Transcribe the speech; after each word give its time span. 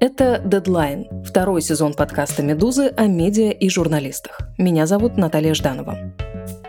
Это 0.00 0.40
«Дедлайн», 0.42 1.06
второй 1.26 1.60
сезон 1.60 1.92
подкаста 1.92 2.42
«Медузы» 2.42 2.86
о 2.96 3.06
медиа 3.06 3.50
и 3.50 3.68
журналистах. 3.68 4.40
Меня 4.56 4.86
зовут 4.86 5.18
Наталья 5.18 5.52
Жданова. 5.52 6.14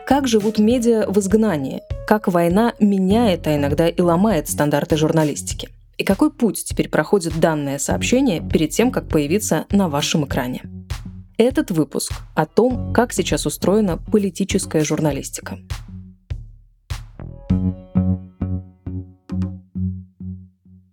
Как 0.05 0.27
живут 0.27 0.59
медиа 0.59 1.05
в 1.07 1.17
изгнании? 1.17 1.81
Как 2.05 2.27
война 2.27 2.73
меняет, 2.81 3.47
а 3.47 3.55
иногда 3.55 3.87
и 3.87 4.01
ломает 4.01 4.49
стандарты 4.49 4.97
журналистики? 4.97 5.69
И 5.97 6.03
какой 6.03 6.29
путь 6.29 6.65
теперь 6.65 6.89
проходит 6.89 7.39
данное 7.39 7.79
сообщение 7.79 8.41
перед 8.41 8.71
тем, 8.71 8.91
как 8.91 9.07
появиться 9.07 9.65
на 9.71 9.87
вашем 9.87 10.25
экране? 10.25 10.63
Этот 11.37 11.71
выпуск 11.71 12.11
о 12.35 12.45
том, 12.45 12.91
как 12.91 13.13
сейчас 13.13 13.45
устроена 13.45 13.97
политическая 13.97 14.83
журналистика. 14.83 15.57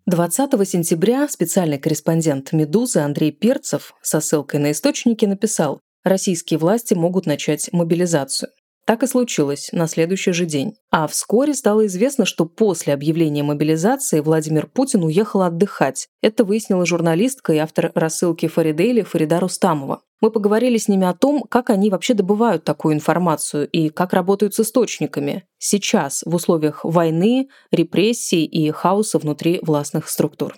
20 0.09 0.67
сентября 0.67 1.29
специальный 1.29 1.79
корреспондент 1.79 2.55
«Медузы» 2.55 3.01
Андрей 3.01 3.31
Перцев 3.31 3.93
со 4.01 4.21
ссылкой 4.21 4.59
на 4.59 4.71
источники 4.71 5.27
написал 5.27 5.83
«Российские 6.03 6.59
власти 6.59 6.95
могут 6.95 7.27
начать 7.27 7.71
мобилизацию». 7.73 8.49
Так 8.89 9.03
и 9.03 9.07
случилось 9.07 9.69
на 9.73 9.87
следующий 9.87 10.33
же 10.33 10.47
день. 10.47 10.73
А 10.91 11.07
вскоре 11.09 11.53
стало 11.53 11.85
известно, 11.85 12.25
что 12.25 12.47
после 12.47 12.95
объявления 12.95 13.43
мобилизации 13.43 14.21
Владимир 14.21 14.67
Путин 14.67 15.05
уехал 15.05 15.43
отдыхать. 15.43 16.09
Это 16.23 16.43
выяснила 16.43 16.87
журналистка 16.87 17.53
и 17.53 17.59
автор 17.59 17.93
рассылки 17.95 18.49
Фаридейли 18.49 19.03
Фарида 19.03 19.41
Рустамова. 19.41 20.01
Мы 20.23 20.31
поговорили 20.31 20.79
с 20.79 20.89
ними 20.89 21.07
о 21.07 21.13
том, 21.13 21.43
как 21.43 21.69
они 21.69 21.91
вообще 21.91 22.15
добывают 22.15 22.65
такую 22.65 22.95
информацию 22.95 23.69
и 23.69 23.91
как 23.91 24.15
работают 24.15 24.55
с 24.55 24.61
источниками 24.61 25.45
сейчас 25.59 26.23
в 26.25 26.35
условиях 26.35 26.83
войны, 26.83 27.51
репрессий 27.71 28.47
и 28.47 28.71
хаоса 28.71 29.19
внутри 29.19 29.59
властных 29.61 30.09
структур. 30.09 30.55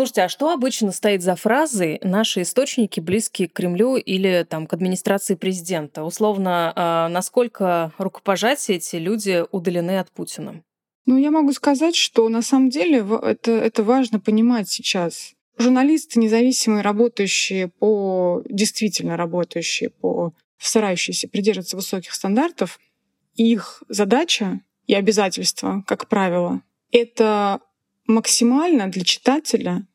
Слушайте, 0.00 0.22
а 0.22 0.28
что 0.30 0.50
обычно 0.50 0.92
стоит 0.92 1.20
за 1.20 1.36
фразой 1.36 2.00
«наши 2.02 2.40
источники 2.40 3.00
близкие 3.00 3.50
к 3.50 3.52
Кремлю» 3.52 3.96
или 3.96 4.46
там, 4.48 4.66
к 4.66 4.72
администрации 4.72 5.34
президента? 5.34 6.04
Условно, 6.04 6.72
э, 6.74 7.12
насколько 7.12 7.92
рукопожатие 7.98 8.78
эти 8.78 8.96
люди 8.96 9.44
удалены 9.52 9.98
от 9.98 10.10
Путина? 10.10 10.62
Ну, 11.04 11.18
я 11.18 11.30
могу 11.30 11.52
сказать, 11.52 11.96
что 11.96 12.30
на 12.30 12.40
самом 12.40 12.70
деле 12.70 13.06
это, 13.22 13.50
это 13.50 13.82
важно 13.82 14.18
понимать 14.20 14.70
сейчас. 14.70 15.34
Журналисты, 15.58 16.18
независимые, 16.18 16.80
работающие 16.80 17.68
по, 17.68 18.42
действительно 18.48 19.18
работающие 19.18 19.90
по, 19.90 20.32
старающиеся 20.56 21.28
придерживаться 21.28 21.76
высоких 21.76 22.14
стандартов, 22.14 22.80
их 23.34 23.82
задача 23.90 24.60
и 24.86 24.94
обязательство, 24.94 25.84
как 25.86 26.08
правило, 26.08 26.62
это 26.90 27.60
максимально 28.06 28.88
для 28.88 29.04
читателя 29.04 29.82
а, 29.82 29.89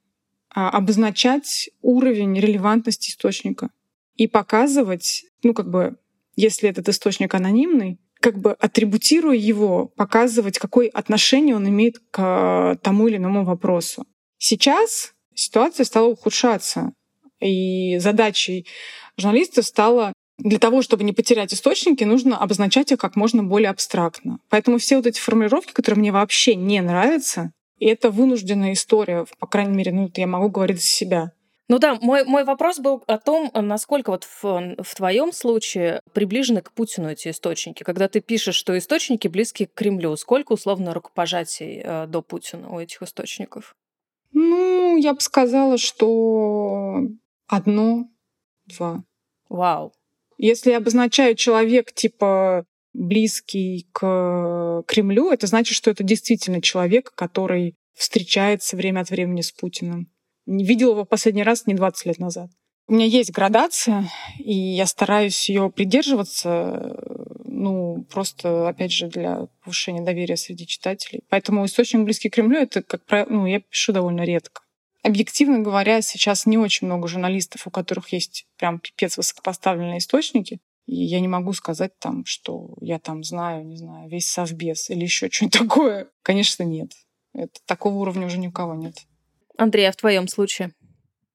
обозначать 0.56 1.70
уровень 1.82 2.40
релевантности 2.40 3.10
источника 3.10 3.70
и 4.16 4.28
показывать, 4.28 5.26
ну, 5.44 5.54
как 5.54 5.70
бы, 5.70 5.98
если 6.38 6.70
этот 6.70 6.88
источник 6.88 7.34
анонимный, 7.34 8.00
как 8.22 8.40
бы 8.40 8.54
атрибутируя 8.54 9.36
его, 9.36 9.88
показывать, 9.98 10.58
какое 10.58 10.90
отношение 10.90 11.56
он 11.56 11.68
имеет 11.68 12.00
к 12.10 12.80
тому 12.82 13.08
или 13.08 13.18
иному 13.18 13.44
вопросу. 13.44 14.08
Сейчас 14.38 15.14
ситуация 15.34 15.84
стала 15.84 16.08
ухудшаться, 16.08 16.94
и 17.42 17.98
задачей 18.00 18.66
журналистов 19.18 19.66
стало 19.66 20.14
для 20.38 20.60
того, 20.60 20.82
чтобы 20.82 21.04
не 21.04 21.14
потерять 21.14 21.54
источники, 21.54 22.04
нужно 22.04 22.38
обозначать 22.38 22.92
их 22.92 23.00
как 23.00 23.16
можно 23.16 23.44
более 23.44 23.70
абстрактно. 23.70 24.40
Поэтому 24.50 24.78
все 24.78 24.98
вот 24.98 25.06
эти 25.06 25.20
формулировки, 25.20 25.72
которые 25.74 26.00
мне 26.00 26.12
вообще 26.12 26.56
не 26.56 26.82
нравятся, 26.82 27.52
и 27.78 27.88
это 27.88 28.12
вынужденная 28.12 28.74
история, 28.74 29.26
по 29.40 29.48
крайней 29.48 29.76
мере, 29.76 29.92
ну, 29.92 30.10
я 30.16 30.28
могу 30.28 30.50
говорить 30.50 30.78
за 30.78 30.88
себя. 30.88 31.32
Ну 31.68 31.80
да, 31.80 31.98
мой, 32.00 32.26
мой 32.26 32.44
вопрос 32.44 32.78
был 32.78 33.04
о 33.08 33.18
том, 33.18 33.50
насколько 33.54 34.12
вот 34.12 34.24
в, 34.24 34.76
в 34.84 34.96
твоем 34.96 35.34
случае 35.34 36.02
приближены 36.14 36.62
к 36.62 36.72
Путину 36.72 37.10
эти 37.10 37.30
источники. 37.30 37.82
Когда 37.82 38.08
ты 38.08 38.22
пишешь, 38.22 38.56
что 38.56 38.78
источники 38.78 39.28
близки 39.28 39.66
к 39.66 39.74
Кремлю, 39.74 40.16
сколько 40.16 40.54
условно 40.54 40.94
рукопожатий 40.94 41.82
э, 41.84 42.06
до 42.06 42.22
Путина 42.22 42.70
у 42.70 42.80
этих 42.80 43.02
источников? 43.02 43.76
Ну, 44.32 44.96
я 44.98 45.14
бы 45.14 45.22
сказала, 45.22 45.80
что 45.80 47.00
одно, 47.48 48.10
два. 48.68 49.04
Вау. 49.50 49.92
Если 50.38 50.70
я 50.70 50.78
обозначаю 50.78 51.36
человек 51.36 51.94
типа 51.94 52.66
близкий 52.96 53.88
к 53.92 54.84
Кремлю, 54.88 55.32
это 55.32 55.48
значит, 55.48 55.76
что 55.76 55.92
это 55.92 56.04
действительно 56.04 56.62
человек, 56.62 57.12
который 57.14 57.76
встречается 57.94 58.76
время 58.76 59.02
от 59.02 59.10
времени 59.10 59.42
с 59.42 59.52
Путиным. 59.52 60.10
Видел 60.46 60.92
его 60.92 61.04
в 61.04 61.08
последний 61.10 61.44
раз 61.44 61.66
не 61.66 61.74
20 61.74 62.06
лет 62.06 62.20
назад. 62.20 62.50
У 62.88 62.94
меня 62.94 63.06
есть 63.06 63.32
градация, 63.32 64.12
и 64.38 64.54
я 64.54 64.86
стараюсь 64.86 65.50
ее 65.50 65.72
придерживаться, 65.72 66.96
ну, 67.44 68.06
просто, 68.12 68.68
опять 68.70 68.92
же, 68.92 69.08
для 69.08 69.48
повышения 69.64 70.02
доверия 70.02 70.38
среди 70.38 70.68
читателей. 70.68 71.24
Поэтому 71.30 71.66
источник 71.66 72.04
близкий 72.04 72.30
к 72.30 72.36
Кремлю— 72.36 72.60
это, 72.60 72.84
как 72.84 73.04
правило, 73.06 73.30
ну, 73.30 73.46
я 73.48 73.60
пишу 73.60 73.92
довольно 73.92 74.22
редко. 74.22 74.62
Объективно 75.02 75.60
говоря, 75.60 76.02
сейчас 76.02 76.46
не 76.46 76.60
очень 76.60 76.86
много 76.86 77.08
журналистов, 77.08 77.66
у 77.66 77.72
которых 77.72 78.14
есть 78.14 78.46
прям 78.58 78.80
пипец 78.80 79.18
высокопоставленные 79.18 79.98
источники. 79.98 80.60
И 80.86 80.96
я 81.04 81.20
не 81.20 81.28
могу 81.28 81.54
сказать 81.54 81.98
там, 82.00 82.26
что 82.26 82.76
я 82.80 83.00
там 83.00 83.24
знаю, 83.24 83.66
не 83.66 83.78
знаю, 83.78 84.10
весь 84.10 84.30
совбез 84.30 84.90
или 84.90 85.04
еще 85.04 85.30
что-нибудь 85.32 85.60
такое. 85.60 86.08
Конечно, 86.22 86.64
нет. 86.64 86.92
Это, 87.34 87.54
такого 87.66 87.96
уровня 87.96 88.28
уже 88.28 88.38
ни 88.38 88.48
у 88.48 88.52
кого 88.52 88.76
нет. 88.76 88.96
Андрей, 89.58 89.90
а 89.90 89.92
в 89.92 89.96
твоем 89.96 90.28
случае? 90.28 90.74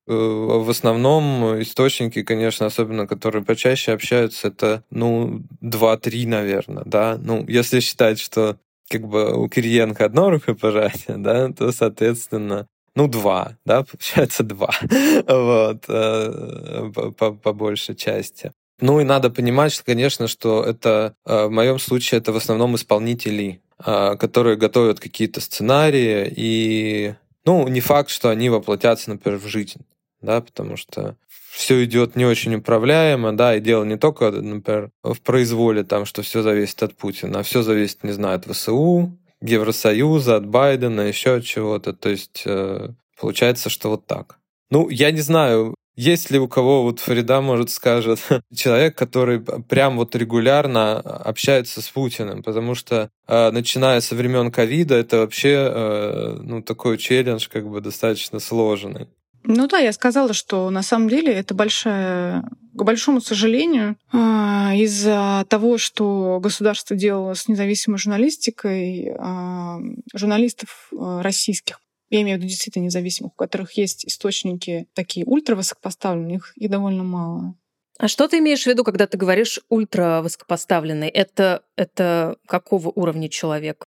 Э, 0.07 0.13
в 0.13 0.69
основном 0.71 1.61
источники, 1.63 2.23
конечно, 2.23 2.67
особенно 2.67 3.07
которые 3.07 3.45
почаще 3.45 3.93
общаются, 3.93 4.49
это, 4.49 4.85
ну, 4.91 5.43
два-три, 5.61 6.27
наверное, 6.27 6.85
да. 6.85 7.19
Ну, 7.21 7.45
если 7.47 7.81
считать, 7.81 8.19
что 8.19 8.59
как 8.89 9.07
бы 9.07 9.35
у 9.37 9.49
Кириенко 9.49 10.05
одно 10.05 10.31
рукопожатие, 10.31 11.17
да, 11.19 11.53
то, 11.53 11.71
соответственно, 11.73 12.67
ну, 12.97 13.07
два, 13.07 13.57
да, 13.65 13.85
получается 13.85 14.43
два, 14.43 14.75
вот, 15.29 15.85
э, 15.89 16.91
по, 17.17 17.33
по 17.33 17.53
большей 17.53 17.95
части. 17.95 18.53
Ну 18.81 19.01
и 19.01 19.05
надо 19.05 19.31
понимать, 19.31 19.73
что, 19.73 19.85
конечно, 19.85 20.27
что 20.29 20.63
это 20.63 21.15
э, 21.27 21.47
в 21.47 21.51
моем 21.51 21.79
случае 21.79 22.19
это 22.19 22.33
в 22.33 22.37
основном 22.37 22.77
исполнители, 22.77 23.61
э, 23.85 24.17
которые 24.17 24.57
готовят 24.57 25.01
какие-то 25.01 25.41
сценарии, 25.41 26.33
и 26.35 27.15
ну, 27.45 27.69
не 27.69 27.81
факт, 27.81 28.11
что 28.11 28.31
они 28.31 28.49
воплотятся, 28.49 29.11
например, 29.11 29.39
в 29.39 29.47
жизнь, 29.47 29.81
да, 30.21 30.41
потому 30.41 30.77
что 30.77 31.17
все 31.51 31.85
идет 31.85 32.17
не 32.17 32.25
очень 32.25 32.55
управляемо, 32.55 33.37
да, 33.37 33.57
и 33.57 33.61
дело 33.61 33.85
не 33.85 33.97
только, 33.97 34.31
например, 34.31 34.91
в 35.03 35.21
произволе, 35.21 35.85
там, 35.85 36.05
что 36.05 36.23
все 36.23 36.43
зависит 36.43 36.83
от 36.83 36.97
Путина, 36.97 37.41
а 37.41 37.43
все 37.43 37.63
зависит, 37.63 38.05
не 38.05 38.13
знаю, 38.13 38.37
от 38.37 38.47
ВСУ, 38.47 39.19
Евросоюза, 39.41 40.37
от 40.37 40.47
Байдена, 40.47 41.03
еще 41.03 41.37
от 41.37 41.45
чего-то. 41.45 41.93
То 41.93 42.11
есть 42.11 42.43
э, 42.45 42.91
получается, 43.19 43.71
что 43.71 43.91
вот 43.91 44.07
так. 44.07 44.39
Ну, 44.71 44.89
я 44.89 45.11
не 45.11 45.21
знаю, 45.21 45.75
есть 46.01 46.31
ли 46.31 46.39
у 46.39 46.49
кого, 46.49 46.83
вот 46.83 46.99
Фарида, 47.01 47.43
может, 47.43 47.69
скажет, 47.69 48.21
человек, 48.55 48.97
который 48.97 49.41
прям 49.41 49.99
вот 49.99 50.17
регулярно 50.17 50.99
общается 50.99 51.83
с 51.83 51.89
Путиным, 51.91 52.43
потому 52.43 52.75
что 52.75 53.11
э, 53.29 53.51
начиная 53.51 54.01
со 54.01 54.15
времен 54.15 54.51
ковида 54.51 54.95
это 54.95 55.19
вообще 55.19 55.71
э, 55.71 56.39
ну, 56.43 56.63
такой 56.63 56.97
челлендж 56.97 57.49
как 57.53 57.69
бы 57.69 57.83
достаточно 57.83 58.41
сложный. 58.41 59.09
Ну 59.45 59.67
да, 59.69 59.79
я 59.79 59.93
сказала, 59.93 60.33
что 60.33 60.71
на 60.71 60.83
самом 60.83 61.11
деле 61.11 61.35
это 61.35 61.55
большая, 61.55 62.45
к 62.73 62.83
большому 62.83 63.21
сожалению, 63.21 63.97
а, 64.13 64.73
из-за 64.75 65.45
того, 65.49 65.79
что 65.79 66.41
государство 66.43 66.95
делало 66.95 67.35
с 67.35 67.49
независимой 67.49 67.99
журналистикой, 67.99 69.15
а, 69.19 69.79
журналистов 70.15 70.91
российских 70.93 71.79
я 72.11 72.23
имею 72.23 72.37
в 72.37 72.41
виду 72.41 72.49
действительно 72.49 72.85
независимых, 72.85 73.33
у 73.33 73.37
которых 73.37 73.73
есть 73.73 74.05
источники 74.05 74.89
такие 74.95 75.25
ультравысокопоставленные, 75.25 76.37
их, 76.37 76.53
их 76.57 76.71
довольно 76.71 77.05
мало. 77.05 77.55
А 77.99 78.09
что 78.09 78.29
ты 78.29 78.39
имеешь 78.39 78.65
в 78.65 78.67
виду, 78.67 78.83
когда 78.83 79.07
ты 79.07 79.17
говоришь 79.17 79.61
ультравысокопоставленный? 79.69 81.09
Это, 81.09 81.63
это 81.77 82.37
какого 82.47 82.89
уровня 82.89 83.29
человек? 83.29 83.85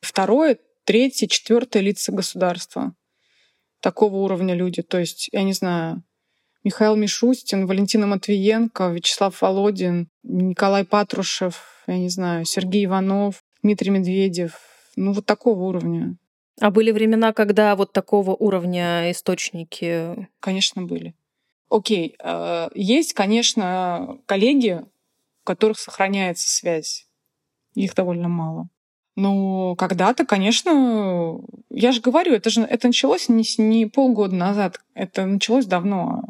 Второе, 0.00 0.58
третье, 0.84 1.28
четвертое 1.28 1.80
лица 1.80 2.12
государства. 2.12 2.94
Такого 3.80 4.16
уровня 4.16 4.54
люди. 4.54 4.82
То 4.82 4.98
есть, 4.98 5.28
я 5.32 5.42
не 5.44 5.52
знаю, 5.52 6.02
Михаил 6.64 6.96
Мишустин, 6.96 7.66
Валентина 7.66 8.06
Матвиенко, 8.06 8.88
Вячеслав 8.88 9.40
Володин, 9.40 10.08
Николай 10.22 10.84
Патрушев, 10.84 11.84
я 11.86 11.98
не 11.98 12.08
знаю, 12.08 12.44
Сергей 12.44 12.84
Иванов, 12.84 13.42
Дмитрий 13.62 13.90
Медведев. 13.90 14.58
Ну, 14.96 15.12
вот 15.12 15.24
такого 15.24 15.62
уровня. 15.64 16.16
А 16.60 16.70
были 16.70 16.90
времена, 16.90 17.32
когда 17.32 17.74
вот 17.76 17.92
такого 17.92 18.34
уровня 18.34 19.10
источники? 19.10 20.28
Конечно, 20.40 20.82
были. 20.82 21.14
Окей, 21.70 22.14
э, 22.22 22.68
есть, 22.74 23.14
конечно, 23.14 24.18
коллеги, 24.26 24.82
у 24.82 25.44
которых 25.44 25.78
сохраняется 25.78 26.48
связь. 26.48 27.06
Их 27.74 27.94
довольно 27.94 28.28
мало. 28.28 28.68
Но 29.16 29.74
когда-то, 29.76 30.24
конечно, 30.24 31.40
я 31.70 31.92
же 31.92 32.00
говорю, 32.00 32.34
это 32.34 32.50
же 32.50 32.62
это 32.62 32.86
началось 32.86 33.28
не, 33.28 33.44
не 33.58 33.86
полгода 33.86 34.34
назад, 34.34 34.80
это 34.94 35.26
началось 35.26 35.66
давно. 35.66 36.22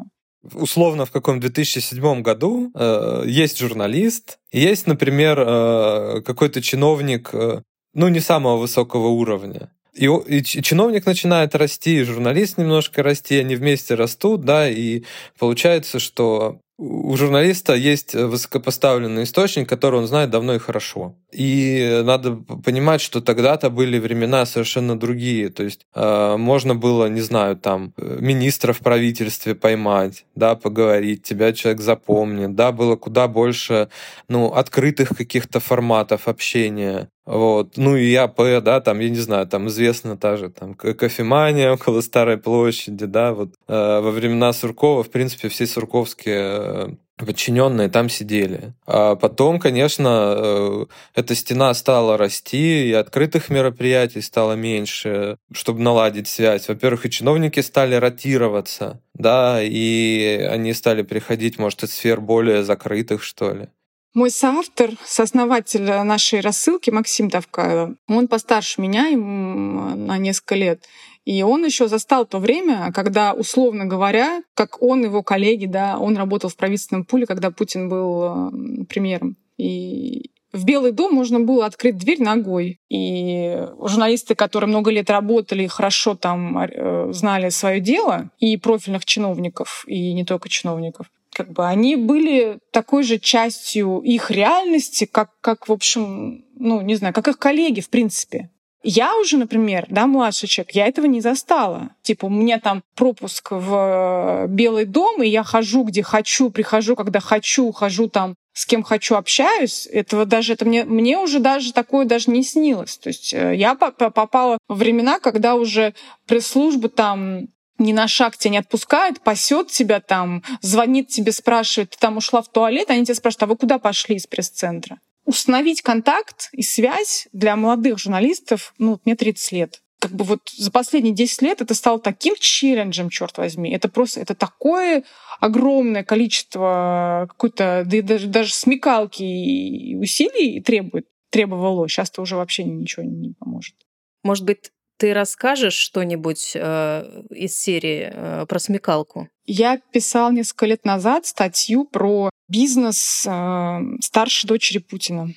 Условно, 0.53 1.05
в 1.05 1.11
каком 1.11 1.39
2007 1.39 2.21
году 2.21 2.71
э, 2.75 3.23
есть 3.25 3.59
журналист, 3.59 4.39
есть, 4.51 4.87
например, 4.87 5.39
э, 5.39 6.21
какой-то 6.25 6.61
чиновник, 6.61 7.29
э, 7.33 7.61
ну, 7.93 8.09
не 8.09 8.19
самого 8.19 8.57
высокого 8.57 9.07
уровня. 9.07 9.71
И, 9.93 10.07
и 10.07 10.43
чиновник 10.43 11.05
начинает 11.05 11.55
расти, 11.55 11.99
и 11.99 12.03
журналист 12.03 12.57
немножко 12.57 13.03
расти, 13.03 13.37
они 13.37 13.55
вместе 13.55 13.95
растут, 13.95 14.41
да, 14.41 14.69
и 14.69 15.03
получается, 15.37 15.99
что 15.99 16.59
у 16.77 17.15
журналиста 17.15 17.75
есть 17.75 18.15
высокопоставленный 18.15 19.23
источник, 19.23 19.69
который 19.69 19.99
он 19.99 20.07
знает 20.07 20.31
давно 20.31 20.55
и 20.55 20.59
хорошо. 20.59 21.15
И 21.31 22.01
надо 22.03 22.31
понимать, 22.35 22.99
что 22.99 23.21
тогда-то 23.21 23.69
были 23.69 23.99
времена 23.99 24.45
совершенно 24.45 24.99
другие. 24.99 25.49
То 25.49 25.63
есть 25.63 25.85
э, 25.93 26.35
можно 26.37 26.73
было, 26.73 27.05
не 27.05 27.21
знаю, 27.21 27.57
там, 27.57 27.93
министра 27.97 28.73
в 28.73 28.79
правительстве 28.79 29.53
поймать, 29.53 30.25
да, 30.35 30.55
поговорить, 30.55 31.23
тебя 31.23 31.53
человек 31.53 31.81
запомнит, 31.81 32.55
да, 32.55 32.71
было 32.71 32.95
куда 32.95 33.27
больше, 33.27 33.89
ну, 34.27 34.47
открытых 34.47 35.09
каких-то 35.09 35.59
форматов 35.59 36.27
общения. 36.27 37.07
Вот. 37.25 37.77
Ну 37.77 37.95
и 37.95 38.13
АП, 38.15 38.37
да, 38.61 38.81
там, 38.81 38.99
я 38.99 39.09
не 39.09 39.19
знаю, 39.19 39.47
там 39.47 39.67
известна 39.67 40.17
та 40.17 40.37
же 40.37 40.49
там 40.49 40.73
кофемания 40.73 41.71
около 41.73 42.01
Старой 42.01 42.37
площади, 42.37 43.05
да, 43.05 43.33
вот 43.33 43.53
э, 43.67 43.99
во 44.01 44.11
времена 44.11 44.51
Суркова, 44.51 45.03
в 45.03 45.09
принципе, 45.09 45.47
все 45.47 45.65
сурковские 45.65 46.41
э, 46.41 46.87
подчиненные 47.17 47.89
там 47.89 48.09
сидели. 48.09 48.73
А 48.85 49.15
потом, 49.15 49.59
конечно, 49.59 50.35
э, 50.37 50.85
эта 51.15 51.33
стена 51.35 51.73
стала 51.73 52.17
расти, 52.17 52.89
и 52.89 52.93
открытых 52.93 53.49
мероприятий 53.49 54.21
стало 54.21 54.53
меньше, 54.53 55.37
чтобы 55.53 55.79
наладить 55.81 56.27
связь. 56.27 56.67
Во-первых, 56.67 57.05
и 57.05 57.09
чиновники 57.11 57.61
стали 57.61 57.95
ротироваться, 57.95 59.01
да, 59.13 59.59
и 59.61 60.45
они 60.49 60.73
стали 60.73 61.03
приходить, 61.03 61.57
может, 61.57 61.83
из 61.83 61.93
сфер 61.93 62.19
более 62.19 62.63
закрытых, 62.63 63.23
что 63.23 63.53
ли. 63.53 63.69
Мой 64.13 64.29
соавтор, 64.29 64.91
сооснователь 65.03 65.83
нашей 65.83 66.41
рассылки 66.41 66.91
Максим 66.91 67.31
Тавкайло, 67.31 67.95
он 68.07 68.27
постарше 68.27 68.79
меня 68.79 69.09
на 69.09 70.17
несколько 70.19 70.55
лет. 70.55 70.83
И 71.25 71.41
он 71.41 71.65
еще 71.65 71.87
застал 71.87 72.25
то 72.25 72.37
время, 72.37 72.91
когда, 72.93 73.33
условно 73.33 73.85
говоря, 73.85 74.43
как 74.53 74.83
он, 74.83 75.03
его 75.03 75.23
коллеги, 75.23 75.65
да, 75.65 75.97
он 75.97 76.15
работал 76.15 76.49
в 76.49 76.55
правительственном 76.55 77.05
пуле, 77.05 77.25
когда 77.25 77.49
Путин 77.49 77.89
был 77.89 78.85
премьером. 78.87 79.37
И 79.57 80.29
в 80.51 80.65
Белый 80.65 80.91
дом 80.91 81.13
можно 81.13 81.39
было 81.39 81.65
открыть 81.65 81.97
дверь 81.97 82.21
ногой. 82.21 82.79
И 82.89 83.67
журналисты, 83.79 84.35
которые 84.35 84.67
много 84.67 84.91
лет 84.91 85.09
работали, 85.09 85.65
хорошо 85.65 86.13
там 86.15 86.59
э, 86.59 87.11
знали 87.13 87.49
свое 87.49 87.79
дело, 87.79 88.29
и 88.37 88.57
профильных 88.57 89.05
чиновников, 89.05 89.83
и 89.87 90.13
не 90.13 90.23
только 90.23 90.49
чиновников, 90.49 91.07
как 91.33 91.51
бы 91.51 91.67
они 91.67 91.95
были 91.95 92.59
такой 92.71 93.03
же 93.03 93.19
частью 93.19 93.99
их 93.99 94.31
реальности, 94.31 95.05
как, 95.05 95.31
как 95.41 95.67
в 95.67 95.71
общем, 95.71 96.45
ну, 96.55 96.81
не 96.81 96.95
знаю, 96.95 97.13
как 97.13 97.27
их 97.27 97.37
коллеги, 97.37 97.81
в 97.81 97.89
принципе. 97.89 98.49
Я 98.83 99.15
уже, 99.17 99.37
например, 99.37 99.85
да, 99.89 100.07
младший 100.07 100.49
человек, 100.49 100.75
я 100.75 100.87
этого 100.87 101.05
не 101.05 101.21
застала. 101.21 101.91
Типа, 102.01 102.25
у 102.25 102.29
меня 102.29 102.59
там 102.59 102.83
пропуск 102.95 103.51
в 103.51 104.45
Белый 104.49 104.83
дом, 104.83 105.23
и 105.23 105.27
я 105.27 105.43
хожу, 105.43 105.83
где 105.83 106.03
хочу, 106.03 106.49
прихожу, 106.49 106.97
когда 106.97 107.21
хочу, 107.21 107.71
хожу 107.71 108.09
там, 108.09 108.35
с 108.51 108.65
кем 108.65 108.83
хочу, 108.83 109.15
общаюсь. 109.15 109.87
Этого 109.87 110.25
даже, 110.25 110.53
это 110.53 110.65
мне, 110.65 110.83
мне 110.83 111.17
уже 111.17 111.39
даже 111.39 111.71
такое 111.71 112.05
даже 112.05 112.29
не 112.29 112.43
снилось. 112.43 112.97
То 112.97 113.07
есть 113.07 113.33
э, 113.33 113.55
я 113.55 113.75
попала 113.75 114.57
в 114.67 114.75
времена, 114.75 115.19
когда 115.19 115.55
уже 115.55 115.93
пресс-службы 116.27 116.89
там 116.89 117.47
ни 117.77 117.93
на 117.93 118.07
шаг 118.07 118.37
тебя 118.37 118.51
не 118.51 118.57
отпускает, 118.57 119.21
пасет 119.21 119.69
тебя 119.69 119.99
там, 119.99 120.43
звонит 120.61 121.09
тебе, 121.09 121.31
спрашивает, 121.31 121.91
ты 121.91 121.97
там 121.97 122.17
ушла 122.17 122.41
в 122.41 122.51
туалет, 122.51 122.89
они 122.89 123.05
тебя 123.05 123.15
спрашивают, 123.15 123.43
а 123.43 123.47
вы 123.47 123.57
куда 123.57 123.79
пошли 123.79 124.15
из 124.15 124.27
пресс-центра? 124.27 124.99
Установить 125.25 125.81
контакт 125.81 126.49
и 126.51 126.61
связь 126.61 127.27
для 127.31 127.55
молодых 127.55 127.97
журналистов, 127.97 128.73
ну, 128.77 128.99
мне 129.05 129.15
30 129.15 129.51
лет. 129.53 129.81
Как 129.99 130.11
бы 130.11 130.25
вот 130.25 130.49
за 130.49 130.69
последние 130.69 131.13
10 131.13 131.41
лет 131.41 131.61
это 131.61 131.73
стало 131.73 131.97
таким 131.97 132.35
челленджем, 132.37 133.09
черт 133.09 133.37
возьми. 133.37 133.71
Это 133.71 133.87
просто, 133.87 134.19
это 134.19 134.35
такое 134.35 135.05
огромное 135.39 136.03
количество 136.03 137.25
какой-то, 137.29 137.83
да 137.85 138.01
даже, 138.01 138.27
даже 138.27 138.53
смекалки 138.53 139.23
и 139.23 139.95
усилий 139.95 140.59
требует, 140.59 141.07
требовало. 141.29 141.87
Сейчас-то 141.87 142.21
уже 142.21 142.35
вообще 142.35 142.65
ничего 142.65 143.03
не 143.03 143.33
поможет. 143.39 143.75
Может 144.23 144.43
быть, 144.43 144.72
ты 144.97 145.13
расскажешь 145.13 145.73
что-нибудь 145.73 146.51
э, 146.55 147.23
из 147.29 147.57
серии 147.57 148.11
э, 148.11 148.45
про 148.47 148.59
смекалку? 148.59 149.29
Я 149.45 149.79
писал 149.91 150.31
несколько 150.31 150.65
лет 150.65 150.85
назад 150.85 151.25
статью 151.25 151.85
про 151.85 152.29
бизнес 152.47 153.25
э, 153.27 153.79
старшей 154.01 154.47
дочери 154.47 154.77
Путина. 154.77 155.29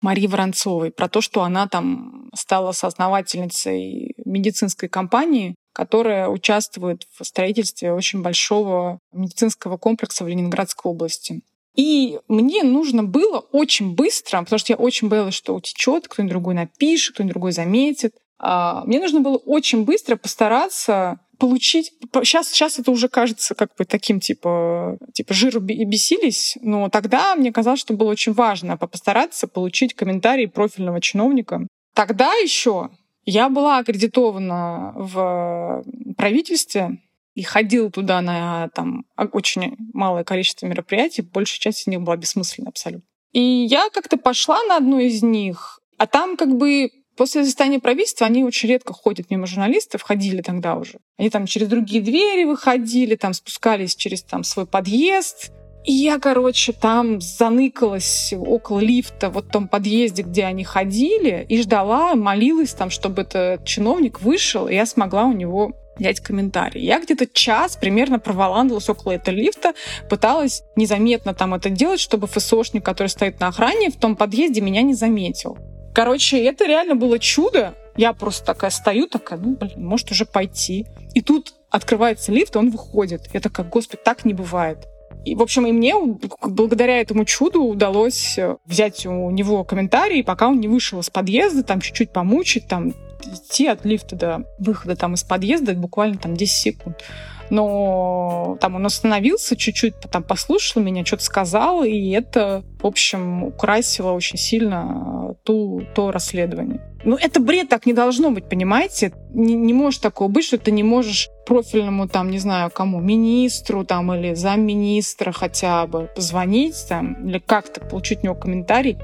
Марии 0.00 0.26
Воронцовой, 0.26 0.90
про 0.90 1.08
то, 1.08 1.20
что 1.20 1.44
она 1.44 1.68
там 1.68 2.28
стала 2.34 2.72
соосновательницей 2.72 4.16
медицинской 4.24 4.88
компании, 4.88 5.54
которая 5.72 6.28
участвует 6.28 7.06
в 7.16 7.24
строительстве 7.24 7.92
очень 7.92 8.20
большого 8.20 8.98
медицинского 9.12 9.76
комплекса 9.76 10.24
в 10.24 10.28
Ленинградской 10.28 10.90
области. 10.90 11.42
И 11.74 12.18
мне 12.28 12.64
нужно 12.64 13.02
было 13.02 13.38
очень 13.38 13.94
быстро, 13.94 14.42
потому 14.42 14.58
что 14.58 14.72
я 14.72 14.76
очень 14.76 15.08
боялась, 15.08 15.34
что 15.34 15.54
утечет, 15.54 16.06
кто-нибудь 16.06 16.32
другой 16.32 16.54
напишет, 16.54 17.14
кто-нибудь 17.14 17.32
другой 17.32 17.52
заметит. 17.52 18.14
А, 18.42 18.84
мне 18.84 18.98
нужно 18.98 19.20
было 19.20 19.36
очень 19.36 19.84
быстро 19.84 20.16
постараться 20.16 21.20
получить... 21.38 21.92
Сейчас, 22.24 22.48
сейчас 22.48 22.78
это 22.78 22.90
уже 22.90 23.08
кажется 23.08 23.54
как 23.54 23.70
бы 23.78 23.84
таким 23.84 24.20
типа, 24.20 24.98
типа 25.14 25.32
жиру 25.32 25.60
бесились, 25.60 26.58
но 26.60 26.88
тогда 26.88 27.34
мне 27.36 27.52
казалось, 27.52 27.80
что 27.80 27.94
было 27.94 28.10
очень 28.10 28.32
важно 28.32 28.76
постараться 28.76 29.46
получить 29.46 29.94
комментарий 29.94 30.48
профильного 30.48 31.00
чиновника. 31.00 31.66
Тогда 31.94 32.34
еще 32.34 32.90
я 33.24 33.48
была 33.48 33.78
аккредитована 33.78 34.92
в 34.96 35.84
правительстве 36.16 36.98
и 37.34 37.42
ходила 37.42 37.90
туда 37.90 38.20
на 38.20 38.68
там, 38.74 39.04
очень 39.16 39.76
малое 39.92 40.24
количество 40.24 40.66
мероприятий, 40.66 41.22
большая 41.22 41.60
часть 41.60 41.82
из 41.82 41.86
них 41.86 42.02
была 42.02 42.16
бессмысленна 42.16 42.70
абсолютно. 42.70 43.06
И 43.32 43.40
я 43.40 43.88
как-то 43.90 44.16
пошла 44.16 44.62
на 44.64 44.76
одну 44.76 44.98
из 44.98 45.22
них, 45.22 45.80
а 45.96 46.06
там 46.06 46.36
как 46.36 46.56
бы 46.56 46.90
После 47.16 47.44
заседания 47.44 47.78
правительства 47.78 48.26
они 48.26 48.44
очень 48.44 48.68
редко 48.68 48.92
ходят 48.92 49.30
мимо 49.30 49.46
журналистов, 49.46 50.02
ходили 50.02 50.40
тогда 50.40 50.76
уже. 50.76 50.98
Они 51.18 51.28
там 51.30 51.46
через 51.46 51.68
другие 51.68 52.02
двери 52.02 52.44
выходили, 52.44 53.16
там 53.16 53.34
спускались 53.34 53.94
через 53.94 54.22
там 54.22 54.44
свой 54.44 54.66
подъезд. 54.66 55.52
И 55.84 55.92
я, 55.92 56.18
короче, 56.18 56.72
там 56.72 57.20
заныкалась 57.20 58.32
около 58.38 58.78
лифта, 58.78 59.30
вот 59.30 59.46
в 59.46 59.50
том 59.50 59.66
подъезде, 59.66 60.22
где 60.22 60.44
они 60.44 60.62
ходили, 60.62 61.44
и 61.48 61.60
ждала, 61.60 62.14
молилась 62.14 62.72
там, 62.72 62.88
чтобы 62.88 63.22
этот 63.22 63.64
чиновник 63.64 64.20
вышел, 64.20 64.68
и 64.68 64.74
я 64.74 64.86
смогла 64.86 65.24
у 65.24 65.32
него 65.32 65.72
взять 65.98 66.20
комментарий. 66.20 66.82
Я 66.82 67.00
где-то 67.00 67.26
час 67.26 67.76
примерно 67.76 68.18
проволандалась 68.20 68.88
около 68.88 69.12
этого 69.12 69.34
лифта, 69.34 69.74
пыталась 70.08 70.62
незаметно 70.76 71.34
там 71.34 71.52
это 71.52 71.68
делать, 71.68 72.00
чтобы 72.00 72.28
ФСОшник, 72.28 72.84
который 72.84 73.08
стоит 73.08 73.40
на 73.40 73.48
охране 73.48 73.90
в 73.90 73.96
том 73.96 74.16
подъезде, 74.16 74.60
меня 74.60 74.82
не 74.82 74.94
заметил. 74.94 75.58
Короче, 75.94 76.42
это 76.44 76.66
реально 76.66 76.94
было 76.94 77.18
чудо. 77.18 77.74
Я 77.96 78.12
просто 78.12 78.44
такая 78.46 78.70
стою, 78.70 79.06
такая, 79.06 79.38
ну, 79.38 79.56
блин, 79.56 79.86
может 79.86 80.10
уже 80.10 80.24
пойти. 80.24 80.86
И 81.14 81.20
тут 81.20 81.54
открывается 81.70 82.32
лифт, 82.32 82.56
он 82.56 82.70
выходит. 82.70 83.28
Я 83.32 83.40
такая, 83.40 83.66
господи, 83.66 84.00
так 84.02 84.24
не 84.24 84.32
бывает. 84.32 84.86
И, 85.24 85.34
в 85.34 85.42
общем, 85.42 85.66
и 85.66 85.72
мне 85.72 85.94
благодаря 86.42 87.00
этому 87.00 87.24
чуду 87.24 87.62
удалось 87.62 88.36
э, 88.38 88.56
взять 88.64 89.06
у 89.06 89.30
него 89.30 89.62
комментарий, 89.62 90.24
пока 90.24 90.48
он 90.48 90.58
не 90.58 90.66
вышел 90.66 90.98
из 90.98 91.10
подъезда, 91.10 91.62
там 91.62 91.80
чуть-чуть 91.80 92.12
помучить, 92.12 92.66
там 92.66 92.94
идти 93.24 93.68
от 93.68 93.84
лифта 93.84 94.16
до 94.16 94.44
выхода 94.58 94.96
там 94.96 95.14
из 95.14 95.22
подъезда 95.22 95.74
буквально 95.74 96.18
там 96.18 96.34
10 96.34 96.52
секунд. 96.52 97.04
Но 97.52 98.56
там 98.62 98.76
он 98.76 98.86
остановился 98.86 99.56
чуть-чуть, 99.56 99.92
там 100.10 100.22
послушал 100.22 100.80
меня, 100.80 101.04
что-то 101.04 101.22
сказал, 101.22 101.84
и 101.84 102.10
это, 102.12 102.64
в 102.80 102.86
общем, 102.86 103.44
украсило 103.44 104.12
очень 104.12 104.38
сильно 104.38 105.36
ту, 105.44 105.82
то 105.94 106.10
расследование. 106.10 106.80
Ну, 107.04 107.18
это 107.20 107.40
бред, 107.40 107.68
так 107.68 107.84
не 107.84 107.92
должно 107.92 108.30
быть, 108.30 108.48
понимаете? 108.48 109.12
Не, 109.34 109.54
не 109.54 109.74
может 109.74 110.00
такого 110.00 110.28
быть, 110.28 110.46
что 110.46 110.56
ты 110.56 110.70
не 110.70 110.82
можешь 110.82 111.28
профильному, 111.44 112.08
там, 112.08 112.30
не 112.30 112.38
знаю, 112.38 112.70
кому, 112.70 113.00
министру 113.00 113.84
там 113.84 114.14
или 114.14 114.32
замминистра 114.32 115.32
хотя 115.32 115.86
бы 115.86 116.08
позвонить 116.14 116.86
там 116.88 117.28
или 117.28 117.38
как-то 117.38 117.82
получить 117.82 118.20
у 118.22 118.26
него 118.28 118.34
комментарий. 118.34 118.96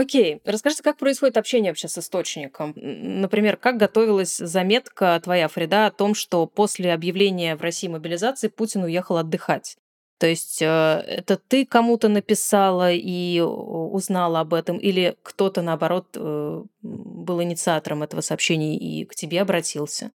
Окей, 0.00 0.40
расскажите, 0.46 0.82
как 0.82 0.96
происходит 0.96 1.36
общение 1.36 1.72
вообще 1.72 1.86
с 1.86 1.98
источником? 1.98 2.72
Например, 2.74 3.58
как 3.58 3.76
готовилась 3.76 4.38
заметка 4.38 5.20
твоя, 5.22 5.46
Фрида, 5.46 5.86
о 5.86 5.90
том, 5.90 6.14
что 6.14 6.46
после 6.46 6.94
объявления 6.94 7.54
в 7.54 7.60
России 7.60 7.86
мобилизации 7.86 8.48
Путин 8.48 8.84
уехал 8.84 9.18
отдыхать? 9.18 9.76
То 10.18 10.26
есть 10.26 10.62
э, 10.62 10.66
это 10.66 11.36
ты 11.36 11.66
кому-то 11.66 12.08
написала 12.08 12.90
и 12.90 13.40
узнала 13.40 14.40
об 14.40 14.54
этом, 14.54 14.78
или 14.78 15.18
кто-то, 15.22 15.60
наоборот, 15.60 16.16
э, 16.16 16.62
был 16.80 17.42
инициатором 17.42 18.02
этого 18.02 18.22
сообщения 18.22 18.78
и 18.78 19.04
к 19.04 19.14
тебе 19.14 19.42
обратился? 19.42 20.12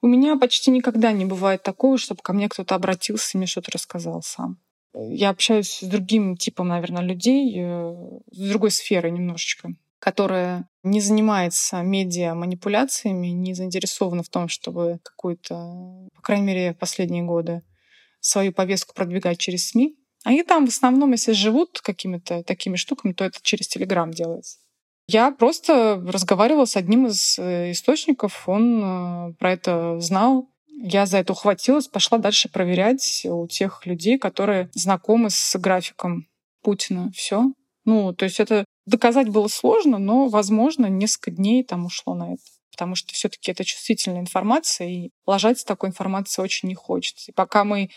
У 0.00 0.06
меня 0.06 0.38
почти 0.38 0.70
никогда 0.70 1.12
не 1.12 1.26
бывает 1.26 1.62
такого, 1.62 1.98
чтобы 1.98 2.22
ко 2.22 2.32
мне 2.32 2.48
кто-то 2.48 2.74
обратился 2.74 3.32
и 3.34 3.36
мне 3.36 3.46
что-то 3.46 3.70
рассказал 3.72 4.22
сам. 4.22 4.56
Я 4.94 5.30
общаюсь 5.30 5.78
с 5.80 5.86
другим 5.86 6.36
типом, 6.36 6.68
наверное, 6.68 7.02
людей, 7.02 7.54
э, 7.56 8.18
с 8.32 8.48
другой 8.48 8.70
сферой 8.70 9.12
немножечко, 9.12 9.74
которая 9.98 10.68
не 10.82 11.00
занимается 11.00 11.82
медиа-манипуляциями, 11.82 13.28
не 13.28 13.54
заинтересована 13.54 14.22
в 14.22 14.28
том, 14.28 14.48
чтобы 14.48 14.98
какую-то, 15.02 16.08
по 16.14 16.22
крайней 16.22 16.46
мере, 16.46 16.74
последние 16.74 17.22
годы, 17.22 17.62
свою 18.20 18.52
повестку 18.52 18.94
продвигать 18.94 19.38
через 19.38 19.68
СМИ. 19.68 19.96
Они 20.24 20.42
там 20.42 20.66
в 20.66 20.70
основном, 20.70 21.12
если 21.12 21.32
живут 21.32 21.80
какими-то 21.80 22.42
такими 22.42 22.76
штуками, 22.76 23.12
то 23.12 23.24
это 23.24 23.38
через 23.42 23.68
Телеграм 23.68 24.10
делается. 24.10 24.58
Я 25.06 25.30
просто 25.30 26.02
разговаривала 26.06 26.66
с 26.66 26.76
одним 26.76 27.06
из 27.06 27.38
э, 27.38 27.70
источников, 27.72 28.48
он 28.48 28.82
э, 28.82 29.32
про 29.38 29.52
это 29.52 29.98
знал, 29.98 30.49
я 30.82 31.06
за 31.06 31.18
это 31.18 31.32
ухватилась, 31.32 31.88
пошла 31.88 32.18
дальше 32.18 32.48
проверять 32.48 33.26
у 33.28 33.46
тех 33.46 33.84
людей, 33.86 34.18
которые 34.18 34.70
знакомы 34.72 35.28
с 35.30 35.56
графиком 35.58 36.26
Путина. 36.62 37.10
Все. 37.14 37.52
Ну, 37.84 38.14
то 38.14 38.24
есть 38.24 38.40
это 38.40 38.64
доказать 38.86 39.28
было 39.28 39.48
сложно, 39.48 39.98
но, 39.98 40.28
возможно, 40.28 40.86
несколько 40.86 41.30
дней 41.30 41.64
там 41.64 41.84
ушло 41.84 42.14
на 42.14 42.34
это. 42.34 42.42
Потому 42.70 42.94
что 42.94 43.12
все-таки 43.12 43.50
это 43.50 43.64
чувствительная 43.64 44.20
информация, 44.20 44.88
и 44.88 45.10
ложать 45.26 45.58
с 45.58 45.64
такой 45.64 45.90
информацией 45.90 46.44
очень 46.44 46.68
не 46.68 46.74
хочется. 46.74 47.30
И 47.30 47.34
пока 47.34 47.64
мы 47.64 47.90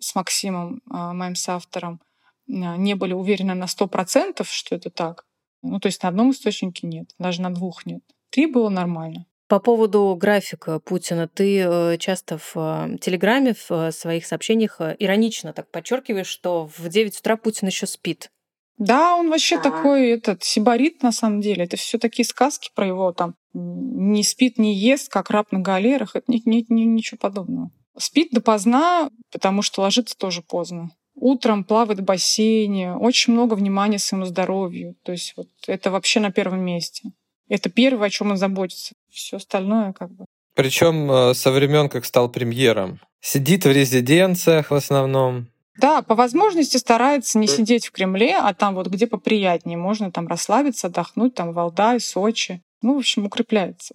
с 0.00 0.14
Максимом, 0.14 0.80
а, 0.90 1.12
моим 1.12 1.36
соавтором, 1.36 2.00
а, 2.48 2.76
не 2.76 2.94
были 2.94 3.12
уверены 3.12 3.54
на 3.54 3.68
сто 3.68 3.86
процентов, 3.86 4.50
что 4.50 4.74
это 4.74 4.90
так, 4.90 5.24
ну, 5.62 5.78
то 5.78 5.86
есть 5.86 6.02
на 6.02 6.08
одном 6.08 6.32
источнике 6.32 6.86
нет, 6.86 7.10
даже 7.18 7.42
на 7.42 7.50
двух 7.50 7.86
нет. 7.86 8.02
Три 8.30 8.46
было 8.46 8.68
нормально. 8.70 9.26
По 9.46 9.60
поводу 9.60 10.16
графика 10.18 10.80
Путина, 10.80 11.28
ты 11.28 11.58
э, 11.58 11.98
часто 11.98 12.38
в 12.38 12.52
э, 12.56 12.96
Телеграме, 12.98 13.54
в 13.54 13.70
э, 13.70 13.92
своих 13.92 14.24
сообщениях 14.24 14.80
иронично 14.98 15.52
так 15.52 15.70
подчеркиваешь, 15.70 16.26
что 16.26 16.70
в 16.78 16.88
9 16.88 17.18
утра 17.18 17.36
Путин 17.36 17.68
еще 17.68 17.86
спит. 17.86 18.30
Да, 18.78 19.14
он 19.14 19.30
вообще 19.30 19.56
а. 19.56 19.60
такой 19.60 20.10
этот 20.10 20.42
сибарит 20.42 21.02
на 21.02 21.12
самом 21.12 21.40
деле. 21.40 21.64
Это 21.64 21.76
все 21.76 21.98
такие 21.98 22.24
сказки 22.24 22.70
про 22.74 22.86
его 22.86 23.12
там 23.12 23.34
не 23.52 24.24
спит, 24.24 24.58
не 24.58 24.74
ест, 24.74 25.08
как 25.10 25.30
раб 25.30 25.52
на 25.52 25.60
галерах. 25.60 26.16
Это 26.16 26.24
нет, 26.30 26.46
нет, 26.46 26.70
нет 26.70 26.88
ничего 26.88 27.18
подобного. 27.18 27.70
Спит 27.96 28.28
допоздна, 28.32 29.10
потому 29.30 29.62
что 29.62 29.82
ложится 29.82 30.16
тоже 30.16 30.42
поздно. 30.42 30.90
Утром 31.14 31.62
плавает 31.62 32.00
в 32.00 32.04
бассейне, 32.04 32.96
очень 32.96 33.32
много 33.32 33.54
внимания 33.54 34.00
своему 34.00 34.26
здоровью. 34.26 34.96
То 35.04 35.12
есть 35.12 35.34
вот 35.36 35.48
это 35.68 35.92
вообще 35.92 36.18
на 36.18 36.32
первом 36.32 36.64
месте. 36.64 37.12
Это 37.48 37.68
первое, 37.70 38.08
о 38.08 38.10
чем 38.10 38.30
он 38.30 38.36
заботится. 38.36 38.94
Все 39.10 39.36
остальное 39.36 39.92
как 39.92 40.10
бы. 40.10 40.24
Причем 40.54 41.10
э, 41.10 41.34
со 41.34 41.50
времен, 41.50 41.88
как 41.88 42.04
стал 42.04 42.28
премьером. 42.28 43.00
Сидит 43.20 43.64
в 43.64 43.72
резиденциях 43.72 44.70
в 44.70 44.74
основном. 44.74 45.48
Да, 45.78 46.02
по 46.02 46.14
возможности 46.14 46.76
старается 46.76 47.38
не 47.38 47.48
сидеть 47.48 47.86
в 47.86 47.92
Кремле, 47.92 48.36
а 48.36 48.54
там 48.54 48.76
вот 48.76 48.86
где 48.86 49.06
поприятнее. 49.06 49.76
Можно 49.76 50.12
там 50.12 50.28
расслабиться, 50.28 50.86
отдохнуть, 50.86 51.34
там 51.34 51.52
Валдай, 51.52 51.98
Сочи. 51.98 52.62
Ну, 52.80 52.94
в 52.94 52.98
общем, 52.98 53.26
укрепляется. 53.26 53.94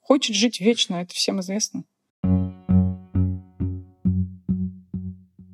Хочет 0.00 0.34
жить 0.34 0.60
вечно, 0.60 0.96
это 0.96 1.12
всем 1.12 1.40
известно. 1.40 1.84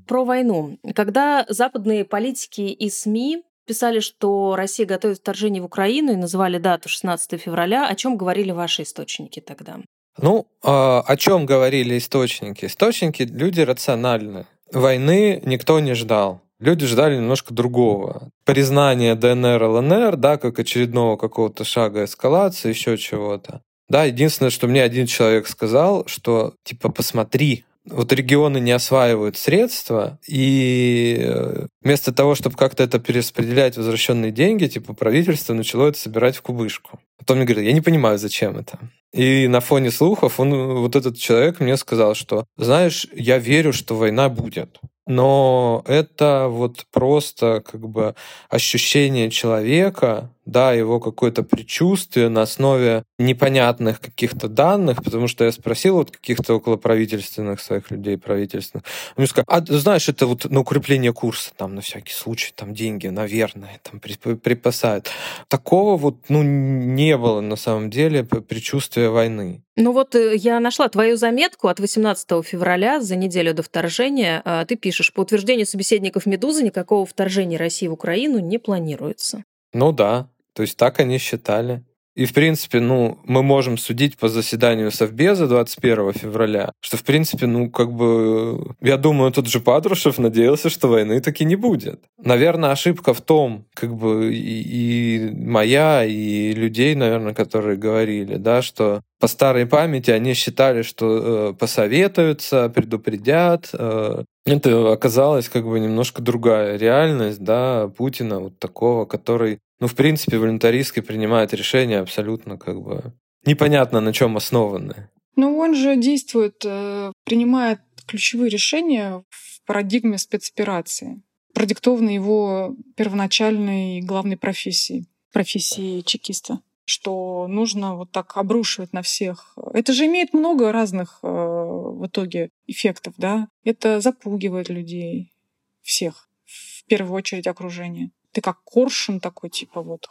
Про 0.07 0.25
войну. 0.25 0.79
Когда 0.95 1.45
западные 1.49 2.05
политики 2.05 2.61
и 2.61 2.91
СМИ 2.91 3.43
писали, 3.65 4.01
что 4.01 4.57
Россия 4.57 4.87
готовит 4.87 5.19
вторжение 5.19 5.63
в 5.63 5.67
Украину 5.67 6.13
и 6.13 6.17
называли 6.17 6.59
дату 6.59 6.89
16 6.89 7.41
февраля. 7.41 7.89
О 7.89 7.95
чем 7.95 8.17
говорили 8.17 8.51
ваши 8.51 8.83
источники 8.83 9.41
тогда? 9.41 9.79
Ну, 10.21 10.47
а, 10.63 11.03
о 11.07 11.17
чем 11.17 11.47
говорили 11.47 11.99
источники? 11.99 12.67
Источники 12.67 13.23
люди 13.23 13.61
рациональны. 13.61 14.47
Войны 14.73 15.41
никто 15.45 15.81
не 15.81 15.95
ждал. 15.95 16.41
Люди 16.61 16.87
ждали 16.87 17.17
немножко 17.17 17.53
другого. 17.53 18.31
Признание 18.45 19.15
ДНР, 19.15 19.63
ЛНР, 19.63 20.17
да, 20.17 20.37
как 20.39 20.59
очередного 20.59 21.17
какого-то 21.17 21.65
шага 21.65 22.05
эскалации, 22.05 22.69
еще 22.69 22.97
чего-то. 22.97 23.61
Да, 23.89 24.05
единственное, 24.05 24.51
что 24.51 24.67
мне 24.67 24.83
один 24.83 25.07
человек 25.07 25.47
сказал, 25.47 26.07
что 26.07 26.55
типа 26.65 26.91
посмотри, 26.91 27.65
вот 27.87 28.13
регионы 28.13 28.59
не 28.59 28.73
осваивают 28.73 29.37
средства, 29.37 30.19
и 30.27 31.19
э, 31.21 31.67
вместо 31.83 32.13
того, 32.13 32.35
чтобы 32.35 32.57
как-то 32.57 32.83
это 32.83 32.99
перераспределять 32.99 33.77
возвращенные 33.77 34.33
деньги, 34.33 34.67
типа 34.67 34.95
правительство 34.95 35.55
начало 35.55 35.89
это 35.89 35.99
собирать 35.99 36.37
в 36.37 36.43
кубышку. 36.43 36.99
Потом 37.19 37.39
мне 37.39 37.47
говорит, 37.47 37.67
я 37.67 37.73
не 37.73 37.81
понимаю, 37.81 38.19
зачем 38.19 38.57
это. 38.57 38.79
И 39.13 39.47
на 39.49 39.61
фоне 39.61 39.91
слухов 39.91 40.41
он, 40.41 40.51
вот 40.81 40.97
этот 40.97 41.19
человек 41.19 41.61
мне 41.61 41.77
сказал, 41.77 42.15
что, 42.15 42.47
знаешь, 42.57 43.07
я 43.15 43.39
верю, 43.39 43.73
что 43.73 43.95
война 43.95 44.29
будет 44.29 44.81
но 45.07 45.83
это 45.87 46.47
вот 46.49 46.87
просто 46.93 47.63
как 47.65 47.89
бы 47.89 48.15
ощущение 48.49 49.31
человека, 49.31 50.31
да, 50.47 50.73
его 50.73 51.01
какое-то 51.01 51.43
предчувствие 51.43 52.29
на 52.29 52.43
основе 52.43 53.05
непонятных 53.19 54.01
каких-то 54.01 54.49
данных, 54.49 55.03
потому 55.03 55.29
что 55.29 55.45
я 55.45 55.53
спросил 55.53 55.97
вот 55.97 56.11
каких-то 56.11 56.55
околоправительственных 56.55 57.61
своих 57.61 57.91
людей, 57.91 58.19
правительственных, 58.19 58.85
они 59.17 59.27
сказали, 59.27 59.47
а 59.49 59.65
знаешь, 59.67 60.09
это 60.09 60.27
вот 60.27 60.51
на 60.51 60.61
укрепление 60.61 61.13
курса, 61.13 61.51
там 61.57 61.75
на 61.75 61.81
всякий 61.81 62.13
случай, 62.13 62.53
там 62.55 62.75
деньги, 62.75 63.09
наверное, 63.09 63.81
там 63.83 64.01
припасают. 64.01 65.11
Такого 65.49 65.97
вот, 65.97 66.17
ну, 66.29 66.43
не 66.43 67.17
было 67.17 67.41
на 67.41 67.57
самом 67.57 67.91
деле 67.91 68.25
предчувствия 68.25 69.09
войны. 69.09 69.65
Ну 69.77 69.91
вот 69.91 70.15
э, 70.15 70.37
я 70.37 70.61
нашла 70.61 70.89
твою 70.89 71.17
заметку 71.17 71.67
от 71.67 71.81
18 71.81 72.45
февраля 72.45 73.01
за 73.01 73.17
неделю 73.17 73.55
до 73.55 73.65
вторжения. 73.65 74.41
А, 74.45 74.65
ты 74.65 74.77
пишешь, 74.77 74.94
по 75.13 75.21
утверждению 75.21 75.67
собеседников 75.67 76.27
«Медузы» 76.27 76.63
никакого 76.63 77.07
вторжения 77.07 77.57
России 77.57 77.87
в 77.87 77.93
Украину 77.93 78.39
не 78.39 78.59
планируется. 78.59 79.45
Ну 79.73 79.93
да, 79.93 80.31
то 80.53 80.63
есть 80.63 80.77
так 80.77 81.01
они 81.01 81.19
считали. 81.19 81.85
И, 82.15 82.27
в 82.27 82.33
принципе, 82.33 82.79
ну, 82.79 83.19
мы 83.25 83.43
можем 83.43 83.77
судить 83.77 84.17
по 84.17 84.29
заседанию 84.29 84.93
Совбеза 84.93 85.49
21 85.49 86.13
февраля, 86.13 86.73
что, 86.81 86.97
в 86.97 87.03
принципе, 87.03 87.47
ну, 87.47 87.71
как 87.71 87.91
бы, 87.91 88.75
я 88.81 88.97
думаю, 88.97 89.33
тот 89.33 89.49
же 89.49 89.59
Патрушев 89.59 90.19
надеялся, 90.19 90.71
что 90.71 90.89
войны 90.89 91.21
таки 91.21 91.45
не 91.45 91.57
будет. 91.57 92.01
Наверное, 92.23 92.71
ошибка 92.71 93.15
в 93.15 93.21
том, 93.21 93.65
как 93.75 93.95
бы, 93.97 94.33
и, 94.33 95.27
и 95.27 95.35
моя, 95.35 96.05
и 96.05 96.53
людей, 96.53 96.95
наверное, 96.95 97.35
которые 97.35 97.77
говорили, 97.77 98.37
да, 98.37 98.63
что 98.63 99.01
по 99.19 99.27
старой 99.27 99.67
памяти 99.67 100.11
они 100.11 100.35
считали, 100.35 100.83
что 100.83 101.51
э, 101.51 101.55
посоветуются, 101.55 102.69
предупредят. 102.69 103.71
Э, 103.73 104.23
это 104.45 104.93
оказалось 104.93 105.49
как 105.49 105.65
бы 105.65 105.81
немножко 105.81 106.21
другая 106.21 106.77
реальность, 106.77 107.43
да, 107.43 107.89
Путина 107.97 108.41
вот 108.41 108.59
такого, 108.59 109.07
который 109.07 109.61
ну, 109.81 109.87
в 109.87 109.95
принципе, 109.95 110.39
волюнтаристски 110.39 111.01
принимает 111.01 111.53
решения 111.53 111.99
абсолютно 111.99 112.59
как 112.59 112.81
бы 112.81 113.13
непонятно 113.45 114.01
на 114.01 114.13
чем 114.13 114.37
основанные. 114.37 115.11
Ну, 115.37 115.59
он 115.59 115.75
же 115.75 115.97
действует, 115.97 116.63
э, 116.65 117.13
принимает 117.25 117.81
ключевые 118.07 118.51
решения 118.51 119.25
в 119.29 119.67
парадигме 119.67 120.19
спецоперации, 120.19 121.23
продиктованной 121.55 122.15
его 122.15 122.77
первоначальной 122.97 124.01
главной 124.01 124.37
профессией, 124.37 125.09
профессией 125.33 126.03
чекиста 126.03 126.61
что 126.87 127.47
нужно 127.49 127.97
вот 127.97 128.11
так 128.13 128.37
обрушивать 128.37 128.93
на 128.93 129.01
всех. 129.01 129.57
Это 129.73 129.95
же 129.95 130.05
имеет 130.05 130.35
много 130.35 130.71
разных 130.71 131.19
э, 131.23 131.27
в 131.27 132.07
итоге 132.07 132.51
эффектов, 132.67 133.15
да? 133.17 133.49
Это 133.65 134.01
запугивает 134.01 134.69
людей, 134.69 135.33
всех, 135.81 136.29
в 136.45 136.85
первую 136.85 137.17
очередь 137.17 137.47
окружение 137.47 138.11
ты 138.35 138.41
как 138.41 138.63
коршун 138.65 139.21
такой, 139.21 139.49
типа 139.49 139.81
вот 139.81 140.09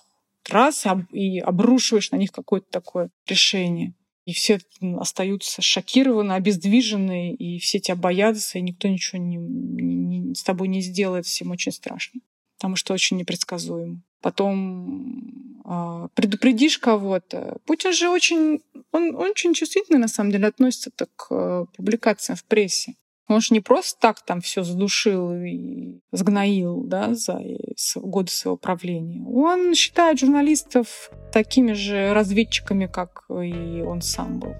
раз 0.49 0.85
и 1.11 1.39
обрушиваешь 1.39 2.11
на 2.11 2.17
них 2.17 2.31
какое-то 2.31 2.67
такое 2.69 3.09
решение. 3.27 3.93
И 4.25 4.33
все 4.33 4.59
остаются 4.97 5.61
шокированы, 5.61 6.33
обездвижены, 6.33 7.33
и 7.33 7.59
все 7.59 7.79
тебя 7.79 7.95
боятся, 7.95 8.57
и 8.57 8.61
никто 8.61 8.87
ничего 8.87 9.21
не, 9.21 9.35
не, 9.35 10.33
с 10.33 10.43
тобой 10.43 10.69
не 10.69 10.81
сделает. 10.81 11.25
Всем 11.25 11.51
очень 11.51 11.73
страшно, 11.73 12.21
потому 12.57 12.77
что 12.77 12.93
очень 12.93 13.17
непредсказуемо. 13.17 14.01
Потом 14.21 15.59
э, 15.65 16.07
предупредишь 16.13 16.77
кого-то. 16.77 17.57
Путин 17.65 17.91
же 17.91 18.07
очень, 18.07 18.61
он, 18.93 19.15
он 19.15 19.31
очень 19.31 19.53
чувствительно, 19.53 19.99
на 19.99 20.07
самом 20.07 20.31
деле, 20.31 20.47
относится 20.47 20.91
к 21.17 21.27
э, 21.29 21.65
публикациям 21.75 22.37
в 22.37 22.45
прессе. 22.45 22.95
Он 23.27 23.39
же 23.39 23.53
не 23.53 23.61
просто 23.61 23.99
так 23.99 24.21
там 24.21 24.41
все 24.41 24.63
задушил 24.63 25.31
и 25.33 25.99
сгноил 26.11 26.83
да, 26.83 27.13
за 27.13 27.39
годы 27.95 28.31
своего 28.31 28.57
правления. 28.57 29.25
Он 29.25 29.73
считает 29.75 30.19
журналистов 30.19 31.09
такими 31.31 31.73
же 31.73 32.13
разведчиками, 32.13 32.85
как 32.85 33.23
и 33.29 33.81
он 33.81 34.01
сам 34.01 34.39
был. 34.39 34.55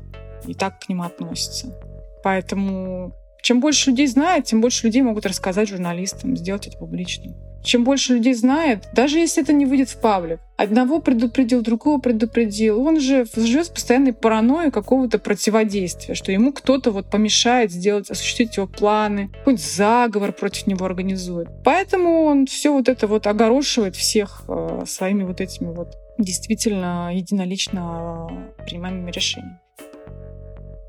И 0.48 0.54
так 0.54 0.80
к 0.80 0.90
ним 0.90 1.02
относится. 1.02 1.78
Поэтому 2.24 3.14
чем 3.44 3.60
больше 3.60 3.90
людей 3.90 4.08
знает, 4.08 4.46
тем 4.46 4.62
больше 4.62 4.86
людей 4.88 5.02
могут 5.02 5.26
рассказать 5.26 5.68
журналистам, 5.68 6.38
сделать 6.38 6.66
это 6.66 6.78
публичным. 6.78 7.36
Чем 7.62 7.84
больше 7.84 8.14
людей 8.14 8.34
знает, 8.34 8.88
даже 8.94 9.20
если 9.20 9.44
это 9.44 9.52
не 9.52 9.66
выйдет 9.66 9.90
в 9.90 10.00
паблик, 10.00 10.40
одного 10.56 11.02
предупредил, 11.02 11.62
другого 11.62 12.00
предупредил, 12.00 12.82
он 12.82 13.02
же 13.02 13.26
живет 13.36 13.66
с 13.66 13.70
постоянной 13.70 14.14
паранойей 14.14 14.72
какого-то 14.72 15.20
противодействия, 15.20 16.16
что 16.16 16.32
ему 16.32 16.54
кто-то 16.54 16.92
вот 16.92 17.10
помешает 17.10 17.72
сделать, 17.72 18.10
осуществить 18.10 18.56
его 18.56 18.68
планы, 18.68 19.28
какой-нибудь 19.40 19.66
заговор 19.66 20.32
против 20.32 20.68
него 20.68 20.86
организует. 20.86 21.50
Поэтому 21.66 22.24
он 22.24 22.46
все 22.46 22.72
вот 22.72 22.88
это 22.88 23.08
вот 23.08 23.28
огорошивает 23.28 23.98
всех 23.98 24.44
э, 24.48 24.84
своими 24.86 25.24
вот 25.24 25.42
этими 25.42 25.68
вот 25.68 25.96
действительно 26.18 27.12
единолично 27.14 28.30
принимаемыми 28.66 29.12
решениями. 29.12 29.63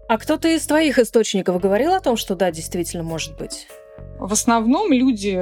А 0.09 0.19
кто-то 0.19 0.49
из 0.49 0.67
твоих 0.67 0.99
источников 0.99 1.61
говорил 1.61 1.93
о 1.93 2.01
том, 2.01 2.17
что 2.17 2.35
да, 2.35 2.51
действительно 2.51 3.03
может 3.03 3.37
быть? 3.37 3.67
В 4.19 4.33
основном 4.33 4.93
люди 4.93 5.41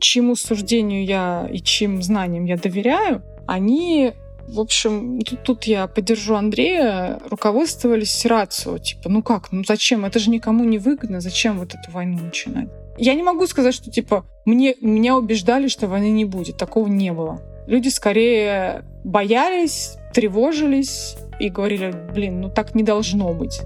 чьему 0.00 0.36
суждению 0.36 1.04
я 1.04 1.48
и 1.50 1.60
чьим 1.60 2.02
знаниям 2.02 2.44
я 2.44 2.56
доверяю, 2.56 3.22
они 3.46 4.12
в 4.48 4.60
общем, 4.60 5.20
тут, 5.20 5.42
тут 5.44 5.64
я 5.64 5.86
поддержу 5.86 6.34
Андрея, 6.34 7.20
руководствовались 7.30 8.26
рацио. 8.26 8.78
Типа, 8.78 9.08
ну 9.08 9.22
как, 9.22 9.52
ну 9.52 9.62
зачем? 9.64 10.04
Это 10.04 10.18
же 10.18 10.30
никому 10.30 10.64
не 10.64 10.78
выгодно. 10.78 11.20
Зачем 11.20 11.58
вот 11.58 11.74
эту 11.74 11.90
войну 11.92 12.18
начинать? 12.18 12.68
Я 12.98 13.14
не 13.14 13.22
могу 13.22 13.46
сказать, 13.46 13.72
что 13.72 13.90
типа 13.90 14.26
мне, 14.44 14.74
меня 14.80 15.16
убеждали, 15.16 15.68
что 15.68 15.86
войны 15.86 16.10
не 16.10 16.24
будет. 16.24 16.56
Такого 16.56 16.88
не 16.88 17.12
было. 17.12 17.40
Люди 17.66 17.88
скорее 17.88 18.84
боялись, 19.04 19.96
тревожились 20.12 21.16
и 21.38 21.48
говорили, 21.48 21.94
блин, 22.12 22.40
ну 22.40 22.50
так 22.50 22.74
не 22.74 22.82
должно 22.82 23.32
быть. 23.32 23.60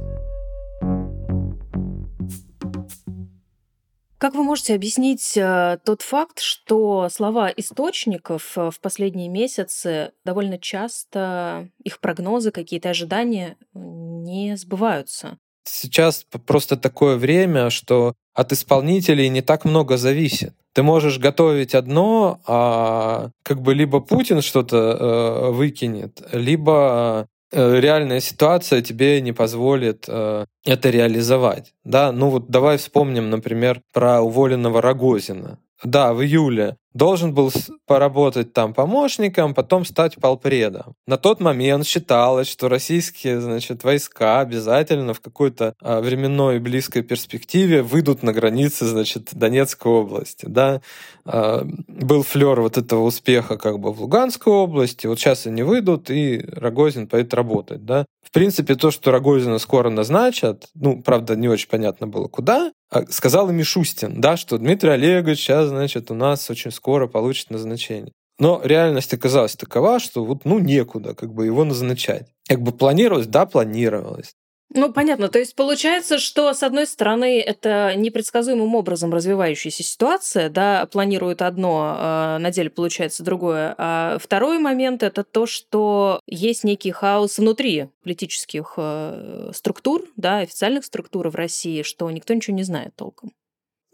Как 4.19 4.35
вы 4.35 4.45
можете 4.45 4.75
объяснить 4.75 5.37
э, 5.37 5.79
тот 5.85 6.01
факт, 6.01 6.41
что 6.41 7.09
слова 7.11 7.51
источников 7.55 8.57
э, 8.57 8.71
в 8.71 8.81
последние 8.81 9.29
месяцы 9.29 10.13
довольно 10.25 10.59
часто 10.59 11.69
их 11.85 12.01
прогнозы, 12.01 12.51
какие-то 12.51 12.91
ожидания 12.91 13.59
не 13.75 14.57
сбываются? 14.57 15.39
Сейчас 15.65 16.25
просто 16.47 16.77
такое 16.77 17.17
время, 17.17 17.69
что 17.69 18.15
от 18.33 18.53
исполнителей 18.53 19.29
не 19.29 19.43
так 19.43 19.65
много 19.65 19.99
зависит. 19.99 20.55
Ты 20.73 20.83
можешь 20.83 21.19
готовить 21.19 21.75
одно, 21.75 22.41
а 22.47 23.31
как 23.43 23.61
бы 23.61 23.75
либо 23.75 24.01
Путин 24.01 24.41
что-то 24.41 24.77
э, 24.77 25.51
выкинет, 25.51 26.23
либо 26.33 27.27
Э, 27.27 27.36
реальная 27.53 28.21
ситуация 28.21 28.83
тебе 28.83 29.21
не 29.21 29.33
позволит 29.33 30.05
э, 30.09 30.47
это 30.65 30.91
реализовать. 30.91 31.75
Да? 31.85 32.13
Ну 32.13 32.31
вот 32.31 32.49
давай 32.49 32.79
вспомним, 32.79 33.31
например, 33.31 33.83
про 33.93 34.21
уволенного 34.21 34.83
Рогозина. 34.83 35.59
Да, 35.85 36.15
в 36.15 36.23
июле 36.23 36.77
должен 36.97 37.35
был 37.35 37.53
поработать 37.87 38.53
там 38.53 38.75
помощником, 38.75 39.55
потом 39.55 39.85
стать 39.85 40.17
полпредом. 40.17 40.95
На 41.07 41.19
тот 41.19 41.41
момент 41.41 41.87
считалось, 41.87 42.49
что 42.49 42.69
российские 42.69 43.41
значит, 43.41 43.85
войска 43.85 44.41
обязательно 44.41 45.13
в 45.15 45.21
какой-то 45.21 45.75
а, 45.83 46.01
временной 46.01 46.59
близкой 46.59 47.03
перспективе 47.03 47.83
выйдут 47.83 48.23
на 48.23 48.33
границы 48.33 48.87
значит, 48.87 49.29
Донецкой 49.33 49.93
области. 49.93 50.47
Да? 50.47 50.81
А, 51.25 51.67
был 51.87 52.23
флер 52.23 52.61
вот 52.61 52.79
этого 52.79 53.03
успеха 53.03 53.59
как 53.59 53.79
бы 53.79 53.93
в 53.93 54.01
Луганской 54.01 54.53
области, 54.53 55.07
вот 55.07 55.19
сейчас 55.19 55.47
они 55.47 55.63
выйдут, 55.63 56.11
и 56.11 56.45
Рогозин 56.53 57.07
поедет 57.07 57.35
работать. 57.35 57.85
Да? 57.85 58.07
В 58.23 58.31
принципе, 58.33 58.75
то, 58.75 58.91
что 58.91 59.11
Рогозина 59.13 59.59
скоро 59.59 59.91
назначат, 59.91 60.69
ну, 60.75 61.03
правда, 61.03 61.37
не 61.37 61.49
очень 61.49 61.69
понятно 61.69 62.07
было, 62.07 62.27
куда, 62.27 62.73
а 62.89 63.05
сказал 63.09 63.51
и 63.51 63.53
Мишустин, 63.53 64.21
да, 64.21 64.37
что 64.37 64.59
Дмитрий 64.59 64.91
Олегович 64.91 65.39
сейчас, 65.39 65.69
значит, 65.69 66.11
у 66.13 66.15
нас 66.15 66.49
очень 66.51 66.71
скоро 66.71 66.86
получит 67.09 67.51
назначение. 67.51 68.13
Но 68.39 68.61
реальность 68.63 69.15
оказалась 69.15 69.57
такова, 69.57 69.99
что 69.99 70.25
вот, 70.25 70.45
ну, 70.45 70.59
некуда 70.59 71.15
как 71.15 71.33
бы 71.33 71.47
его 71.47 71.65
назначать. 71.65 72.29
Как 72.49 72.61
бы 72.61 72.73
планировалось, 72.73 73.27
да, 73.27 73.47
планировалось. 73.47 74.35
Ну, 74.75 74.93
понятно. 74.93 75.29
То 75.29 75.39
есть 75.39 75.55
получается, 75.55 76.19
что, 76.19 76.53
с 76.53 76.63
одной 76.63 76.87
стороны, 76.87 77.41
это 77.41 77.95
непредсказуемым 77.97 78.75
образом 78.75 79.15
развивающаяся 79.15 79.85
ситуация, 79.85 80.51
да, 80.51 80.87
планируют 80.87 81.41
одно, 81.41 81.95
а 81.97 82.39
на 82.41 82.51
деле 82.51 82.69
получается 82.69 83.23
другое. 83.23 83.75
А 83.79 84.19
второй 84.21 84.59
момент— 84.59 85.03
это 85.05 85.23
то, 85.23 85.47
что 85.47 86.21
есть 86.27 86.65
некий 86.65 86.91
хаос 86.91 87.39
внутри 87.39 87.91
политических 88.03 88.75
э, 88.77 89.51
структур, 89.55 90.03
да, 90.17 90.39
официальных 90.39 90.85
структур 90.85 91.29
в 91.29 91.37
России, 91.37 91.83
что 91.83 92.11
никто 92.11 92.35
ничего 92.35 92.57
не 92.57 92.65
знает 92.65 92.95
толком. 92.97 93.33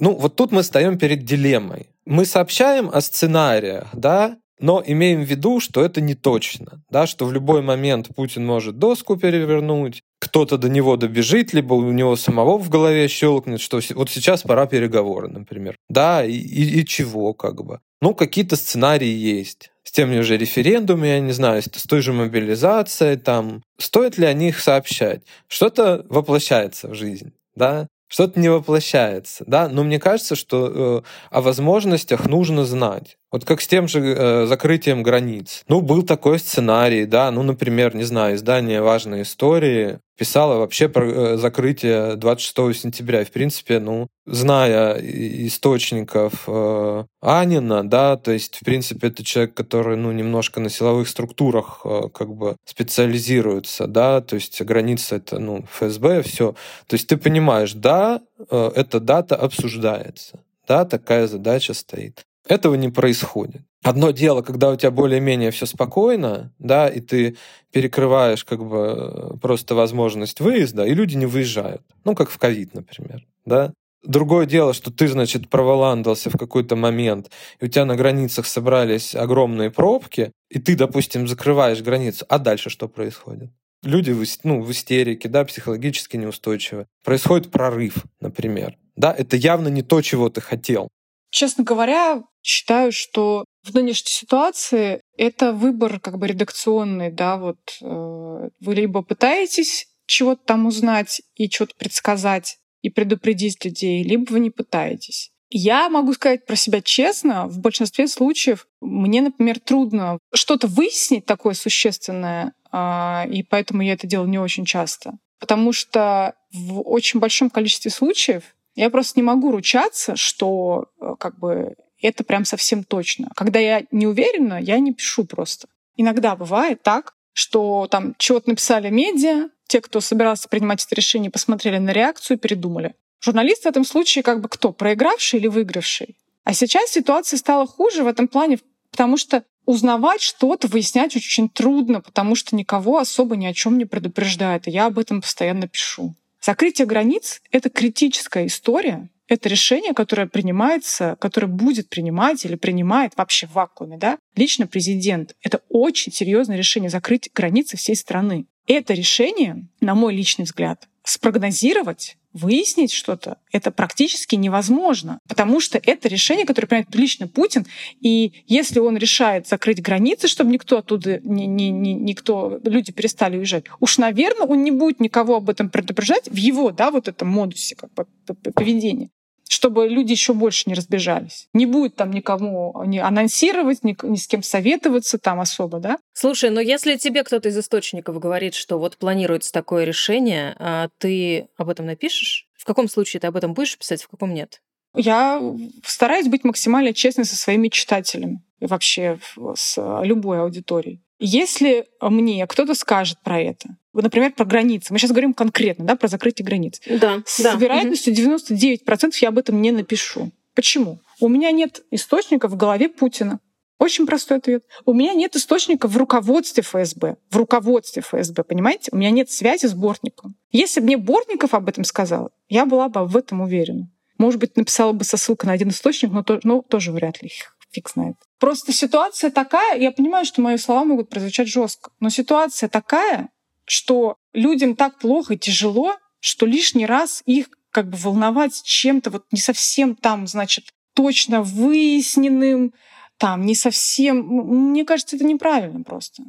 Ну, 0.03 0.17
вот 0.17 0.35
тут 0.35 0.51
мы 0.51 0.65
стоим 0.65 0.99
перед 0.99 1.25
дилеммой. 1.25 1.87
Мы 2.07 2.25
сообщаем 2.25 2.91
о 2.93 3.01
сценариях, 3.01 3.87
да, 3.93 4.37
но 4.59 4.83
имеем 4.85 5.23
в 5.23 5.31
виду, 5.31 5.61
что 5.61 5.81
это 5.81 6.01
не 6.01 6.17
точно, 6.17 6.83
да, 6.91 7.07
что 7.07 7.25
в 7.25 7.33
любой 7.33 7.63
момент 7.63 8.09
Путин 8.17 8.45
может 8.45 8.79
доску 8.81 9.17
перевернуть, 9.17 10.03
кто-то 10.19 10.59
до 10.59 10.69
него 10.69 10.97
добежит, 10.97 11.53
либо 11.53 11.75
у 11.75 11.93
него 11.93 12.17
самого 12.17 12.59
в 12.59 12.69
голове 12.69 13.07
щелкнет, 13.07 13.61
что 13.61 13.79
вот 13.95 14.11
сейчас 14.11 14.43
пора 14.43 14.67
переговоры, 14.67 15.29
например. 15.29 15.77
Да, 15.89 16.25
и, 16.25 16.33
и, 16.33 16.81
и 16.81 16.85
чего 16.85 17.33
как 17.33 17.65
бы. 17.65 17.79
Ну, 18.01 18.13
какие-то 18.13 18.57
сценарии 18.57 19.07
есть. 19.07 19.71
С 19.85 19.93
теми 19.93 20.21
же 20.23 20.37
референдумами, 20.37 21.07
я 21.07 21.21
не 21.21 21.33
знаю, 21.33 21.63
с 21.63 21.87
той 21.87 22.01
же 22.01 22.13
мобилизацией, 22.13 23.19
там, 23.19 23.63
стоит 23.79 24.19
ли 24.19 24.27
о 24.27 24.33
них 24.33 24.59
сообщать? 24.59 25.23
Что-то 25.47 26.05
воплощается 26.09 26.89
в 26.89 26.95
жизнь, 26.95 27.35
да? 27.55 27.87
Что-то 28.13 28.39
не 28.39 28.51
воплощается, 28.51 29.43
да, 29.47 29.71
но 29.71 29.85
мне 29.85 29.99
кажется, 29.99 30.37
что 30.37 31.03
э, 31.03 31.03
о 31.31 31.41
возможностях 31.41 32.27
нужно 32.27 32.67
знать. 32.67 33.17
Вот 33.33 33.47
как 33.47 33.63
с 33.63 33.67
тем 33.67 33.89
же 33.89 34.01
э, 34.01 34.47
закрытием 34.47 35.03
границ. 35.03 35.65
Ну, 35.67 35.81
был 35.81 36.03
такой 36.03 36.39
сценарий, 36.39 37.07
да, 37.07 37.31
ну, 37.31 37.43
например, 37.43 37.95
не 37.95 38.05
знаю, 38.05 38.37
издание 38.37 38.83
«Важные 38.83 39.23
истории» 39.23 40.01
писало 40.19 40.59
вообще 40.59 40.87
про 40.87 41.05
э, 41.07 41.37
закрытие 41.39 42.17
26 42.17 42.79
сентября. 42.79 43.23
И, 43.23 43.25
в 43.25 43.31
принципе, 43.31 43.81
ну, 43.81 44.07
зная 44.27 45.01
источников 45.01 46.45
э, 46.47 47.05
Анина, 47.23 47.89
да, 47.89 48.19
то 48.19 48.33
есть, 48.33 48.59
в 48.59 48.65
принципе, 48.67 49.09
это 49.09 49.25
человек, 49.25 49.55
который, 49.55 49.97
ну, 49.97 50.13
немножко 50.13 50.61
на 50.61 50.69
силовых 50.69 51.09
структурах 51.09 51.81
э, 51.87 52.11
как 52.13 52.35
бы 52.35 52.57
специализируется, 52.67 53.87
да, 53.87 54.21
то 54.21 54.35
есть 54.35 54.61
граница 54.61 55.17
это, 55.17 55.39
ну, 55.39 55.65
ФСБ, 55.73 56.23
все. 56.23 56.55
То 56.87 56.95
есть 56.95 57.09
ты 57.09 57.17
понимаешь, 57.17 57.73
да, 57.73 58.21
э, 58.51 58.71
эта 58.75 59.01
дата 59.01 59.37
обсуждается, 59.37 60.41
да, 60.69 60.85
такая 60.85 61.27
задача 61.27 61.73
стоит. 61.73 62.27
Этого 62.49 62.75
не 62.75 62.89
происходит. 62.89 63.63
Одно 63.83 64.11
дело, 64.11 64.43
когда 64.43 64.71
у 64.71 64.77
тебя 64.77 64.91
более-менее 64.91 65.51
все 65.51 65.67
спокойно, 65.67 66.53
да, 66.59 66.89
и 66.89 67.01
ты 67.01 67.37
перекрываешь 67.73 68.45
как 68.45 68.65
бы 68.65 69.39
просто 69.41 69.75
возможность 69.75 70.41
выезда, 70.41 70.85
и 70.85 70.95
люди 70.95 71.17
не 71.17 71.27
выезжают. 71.27 71.83
Ну, 72.05 72.15
как 72.15 72.31
в 72.31 72.39
ковид, 72.39 72.75
например, 72.75 73.27
да. 73.45 73.73
Другое 74.05 74.47
дело, 74.47 74.75
что 74.75 74.91
ты, 74.91 75.07
значит, 75.07 75.49
проволандался 75.49 76.29
в 76.29 76.37
какой-то 76.37 76.75
момент, 76.75 77.31
и 77.61 77.67
у 77.67 77.69
тебя 77.69 77.85
на 77.85 77.95
границах 77.95 78.47
собрались 78.47 79.15
огромные 79.15 79.71
пробки, 79.71 80.33
и 80.51 80.59
ты, 80.59 80.75
допустим, 80.75 81.29
закрываешь 81.29 81.83
границу, 81.83 82.27
а 82.29 82.39
дальше 82.39 82.69
что 82.69 82.89
происходит? 82.89 83.51
Люди 83.85 84.11
в, 84.11 84.25
ну, 84.45 84.61
в 84.61 84.71
истерике, 84.73 85.29
да, 85.29 85.45
психологически 85.45 86.17
неустойчивы. 86.17 86.87
Происходит 87.05 87.51
прорыв, 87.51 88.05
например. 88.21 88.77
Да, 88.97 89.15
это 89.17 89.37
явно 89.37 89.69
не 89.69 89.83
то, 89.83 90.03
чего 90.03 90.29
ты 90.29 90.41
хотел. 90.41 90.89
Честно 91.33 91.65
говоря, 91.65 92.23
считаю, 92.43 92.93
что 92.93 93.47
в 93.65 93.75
нынешней 93.75 94.11
ситуации 94.11 95.01
это 95.17 95.55
выбор 95.55 95.99
как 95.99 96.19
бы 96.19 96.27
редакционный, 96.27 97.11
да, 97.11 97.39
вот 97.39 97.59
э, 97.81 98.49
вы 98.61 98.75
либо 98.75 99.03
пытаетесь 99.03 99.87
чего-то 100.07 100.43
там 100.45 100.67
узнать 100.67 101.23
и 101.37 101.49
что-то 101.49 101.75
предсказать 101.79 102.59
и 102.83 102.91
предупредить 102.91 103.65
людей, 103.65 104.05
либо 104.05 104.31
вы 104.31 104.41
не 104.41 104.51
пытаетесь. 104.51 105.31
Я 105.49 105.89
могу 105.89 106.13
сказать 106.13 106.45
про 106.45 106.55
себя 106.55 106.83
честно, 106.83 107.47
в 107.47 107.61
большинстве 107.61 108.09
случаев 108.09 108.67
мне, 108.83 109.23
например, 109.23 109.59
трудно 109.59 110.19
что-то 110.35 110.67
выяснить 110.67 111.25
такое 111.25 111.55
существенное, 111.55 112.53
а, 112.71 113.27
и 113.31 113.43
поэтому 113.43 113.81
я 113.81 113.95
это 113.95 114.07
делаю 114.07 114.29
не 114.29 114.39
очень 114.39 114.67
часто. 114.67 115.15
Потому 115.41 115.73
что 115.73 116.35
в 116.53 116.81
очень 116.81 117.21
большом 117.21 117.49
количестве 117.49 117.91
случаев 117.91 118.55
я 118.75 118.91
просто 118.91 119.19
не 119.19 119.25
могу 119.25 119.51
ручаться, 119.51 120.17
что 120.17 120.87
э, 121.01 121.15
как 121.19 121.39
бы 121.39 121.77
это 122.01 122.25
прям 122.25 122.45
совсем 122.45 122.85
точно. 122.85 123.31
Когда 123.37 123.59
я 123.59 123.85
не 123.91 124.07
уверена, 124.07 124.61
я 124.61 124.79
не 124.79 124.93
пишу 124.93 125.25
просто. 125.25 125.69
Иногда 125.97 126.37
бывает 126.37 126.83
так, 126.83 127.15
что 127.33 127.87
там 127.91 128.15
чего-то 128.19 128.51
написали 128.51 128.91
медиа, 128.91 129.51
те, 129.67 129.81
кто 129.81 130.01
собирался 130.01 130.49
принимать 130.49 130.85
это 130.85 130.95
решение, 130.95 131.31
посмотрели 131.31 131.79
на 131.79 131.91
реакцию, 131.91 132.39
передумали. 132.39 132.95
Журналист 133.21 133.63
в 133.63 133.67
этом 133.67 133.85
случае 133.85 134.23
как 134.23 134.41
бы 134.41 134.49
кто? 134.49 134.73
Проигравший 134.73 135.39
или 135.39 135.47
выигравший? 135.47 136.17
А 136.45 136.55
сейчас 136.55 136.91
ситуация 136.91 137.37
стала 137.37 137.67
хуже 137.67 138.03
в 138.03 138.09
этом 138.09 138.27
плане, 138.27 138.59
потому 138.91 139.17
что 139.17 139.45
узнавать 139.65 140.21
что-то, 140.21 140.67
выяснять 140.67 141.15
очень 141.15 141.49
трудно, 141.49 142.01
потому 142.01 142.35
что 142.35 142.57
никого 142.57 142.99
особо 142.99 143.37
ни 143.37 143.47
о 143.47 143.55
чем 143.55 143.79
не 143.79 143.85
предупреждает. 143.85 144.67
И 144.67 144.73
я 144.73 144.87
об 144.87 144.99
этом 144.99 145.21
постоянно 145.21 145.69
пишу. 145.69 146.15
Закрытие 146.45 146.87
границ— 146.87 147.41
это 147.53 147.71
критическая 147.71 148.47
история, 148.47 149.09
это 149.29 149.49
решение, 149.49 149.95
которое 149.95 150.27
принимается, 150.27 151.17
которое 151.21 151.47
будет 151.47 151.89
принимать 151.89 152.45
или 152.45 152.57
принимает 152.57 153.13
вообще 153.17 153.47
в 153.47 153.53
вакууме, 153.53 153.97
да, 153.97 154.19
лично 154.35 154.67
президент. 154.67 155.37
Это 155.41 155.63
очень 155.69 156.13
серьезное 156.13 156.57
решение 156.57 156.91
закрыть 156.91 157.31
границы 157.33 157.77
всей 157.77 157.95
страны. 157.95 158.47
Это 158.67 158.93
решение, 158.93 159.69
на 159.81 159.95
мой 159.95 160.15
личный 160.15 160.45
взгляд, 160.45 160.89
спрогнозировать 161.05 162.17
выяснить 162.33 162.93
что-то, 162.93 163.39
это 163.53 163.71
практически 163.71 164.37
невозможно, 164.37 165.19
потому 165.29 165.61
что 165.61 165.79
это 165.83 166.09
решение, 166.09 166.47
которое 166.47 166.67
принимает 166.67 166.95
лично 166.95 167.29
Путин, 167.29 167.67
и 168.01 168.45
если 168.47 168.79
он 168.79 168.97
решает 168.97 169.47
закрыть 169.47 169.83
границы, 169.83 170.29
чтобы 170.29 170.51
никто 170.51 170.79
оттуда, 170.79 171.21
ни, 171.23 171.45
ни, 171.45 171.65
ни, 171.65 171.91
никто, 171.91 172.59
люди 172.65 172.93
перестали 172.93 173.37
уезжать, 173.37 173.65
уж, 173.81 173.99
наверное, 173.99 174.47
он 174.47 174.65
не 174.65 174.71
будет 174.71 175.01
никого 175.01 175.37
об 175.37 175.51
этом 175.51 175.69
предупреждать 175.69 176.29
в 176.29 176.37
его, 176.37 176.71
да, 176.71 176.91
вот 176.91 177.09
этом 177.09 177.29
модусе 177.29 177.77
как 177.77 177.93
бы, 177.93 178.07
поведения 178.53 179.11
чтобы 179.53 179.87
люди 179.87 180.13
еще 180.13 180.33
больше 180.33 180.65
не 180.67 180.73
разбежались. 180.75 181.47
Не 181.53 181.67
будет 181.67 181.95
там 181.95 182.11
никому 182.11 182.73
не 182.87 183.01
анонсировать, 183.01 183.85
ни, 183.85 183.95
ни 184.03 184.17
с 184.17 184.27
кем 184.27 184.43
советоваться 184.43 185.19
там 185.19 185.41
особо, 185.41 185.79
да? 185.79 185.99
Слушай, 186.15 186.49
но 186.49 186.61
если 186.63 186.97
тебе 186.97 187.23
кто-то 187.23 187.51
из 187.51 187.59
источников 187.59 188.19
говорит, 188.19 188.55
что 188.55 188.79
вот 188.79 188.97
планируется 188.97 189.53
такое 189.53 189.85
решение, 189.85 190.57
а 190.59 190.89
ты 190.97 191.49
об 191.59 191.69
этом 191.69 191.85
напишешь? 191.85 192.49
В 192.57 192.65
каком 192.65 192.89
случае 192.89 193.21
ты 193.21 193.27
об 193.27 193.37
этом 193.37 193.53
будешь 193.53 193.77
писать, 193.77 194.03
в 194.03 194.09
каком 194.09 194.33
нет? 194.33 194.63
Я 194.95 195.43
стараюсь 195.85 196.29
быть 196.29 196.45
максимально 196.45 196.95
честной 196.95 197.27
со 197.27 197.37
своими 197.37 197.69
читателями 197.69 198.43
и 198.59 198.65
вообще 198.65 199.19
с 199.55 199.79
любой 200.03 200.41
аудиторией. 200.41 201.03
Если 201.25 201.87
мне 202.01 202.45
кто-то 202.49 202.75
скажет 202.75 203.19
про 203.23 203.41
это, 203.41 203.77
например, 203.93 204.33
про 204.33 204.45
границы, 204.45 204.93
мы 204.93 204.99
сейчас 204.99 205.13
говорим 205.13 205.35
конкретно, 205.35 205.85
да, 205.85 205.95
про 205.95 206.09
закрытие 206.09 206.45
границ. 206.45 206.81
Да, 206.87 207.23
С 207.25 207.41
да. 207.41 207.55
вероятностью 207.55 208.13
99% 208.13 209.13
я 209.21 209.29
об 209.29 209.39
этом 209.39 209.63
не 209.63 209.71
напишу. 209.71 210.33
Почему? 210.55 210.99
У 211.21 211.29
меня 211.29 211.53
нет 211.53 211.83
источника 211.93 212.49
в 212.49 212.57
голове 212.57 212.89
Путина. 212.89 213.39
Очень 213.79 214.07
простой 214.07 214.39
ответ. 214.39 214.65
У 214.85 214.95
меня 214.95 215.13
нет 215.13 215.37
источника 215.37 215.87
в 215.87 215.97
руководстве 215.97 216.65
ФСБ. 216.65 217.17
В 217.31 217.37
руководстве 217.37 218.03
ФСБ, 218.03 218.43
понимаете? 218.43 218.91
У 218.93 218.97
меня 218.97 219.11
нет 219.11 219.31
связи 219.31 219.67
с 219.67 219.75
Бортником. 219.75 220.35
Если 220.51 220.81
бы 220.81 220.87
мне 220.87 220.97
Бортников 220.97 221.55
об 221.55 221.69
этом 221.69 221.85
сказал, 221.85 222.31
я 222.49 222.67
была 222.67 222.89
бы 222.89 223.07
в 223.07 223.17
этом 223.17 223.41
уверена. 223.43 223.89
Может 224.19 224.41
быть, 224.41 224.57
написала 224.57 224.93
бы 224.93 225.05
со 225.05 225.17
ссылкой 225.17 225.49
на 225.49 225.53
один 225.53 225.69
источник, 225.69 226.11
но, 226.11 226.25
то, 226.25 226.41
но 226.43 226.63
тоже 226.63 226.91
вряд 226.91 227.23
ли 227.23 227.31
фиг 227.73 227.89
знает. 227.89 228.17
Просто 228.43 228.73
ситуация 228.73 229.31
такая, 229.31 229.79
я 229.79 229.93
понимаю, 229.93 230.25
что 230.25 230.41
мои 230.41 230.57
слова 230.57 230.83
могут 230.85 231.09
прозвучать 231.09 231.47
жестко, 231.47 231.93
но 232.01 232.09
ситуация 232.09 232.69
такая, 232.69 233.29
что 233.67 234.17
людям 234.33 234.75
так 234.75 234.99
плохо 234.99 235.35
и 235.35 235.39
тяжело, 235.39 235.97
что 236.19 236.45
лишний 236.45 236.85
раз 236.85 237.23
их 237.25 237.51
как 237.71 237.89
бы 237.89 237.97
волновать 237.97 238.61
чем-то 238.65 239.11
вот 239.11 239.27
не 239.31 239.39
совсем 239.39 239.95
там, 239.95 240.27
значит, 240.27 240.65
точно 240.95 241.43
выясненным, 241.43 242.75
там, 243.17 243.47
не 243.47 243.55
совсем... 243.55 244.27
Мне 244.27 244.85
кажется, 244.85 245.15
это 245.15 245.25
неправильно 245.25 245.85
просто. 245.85 246.25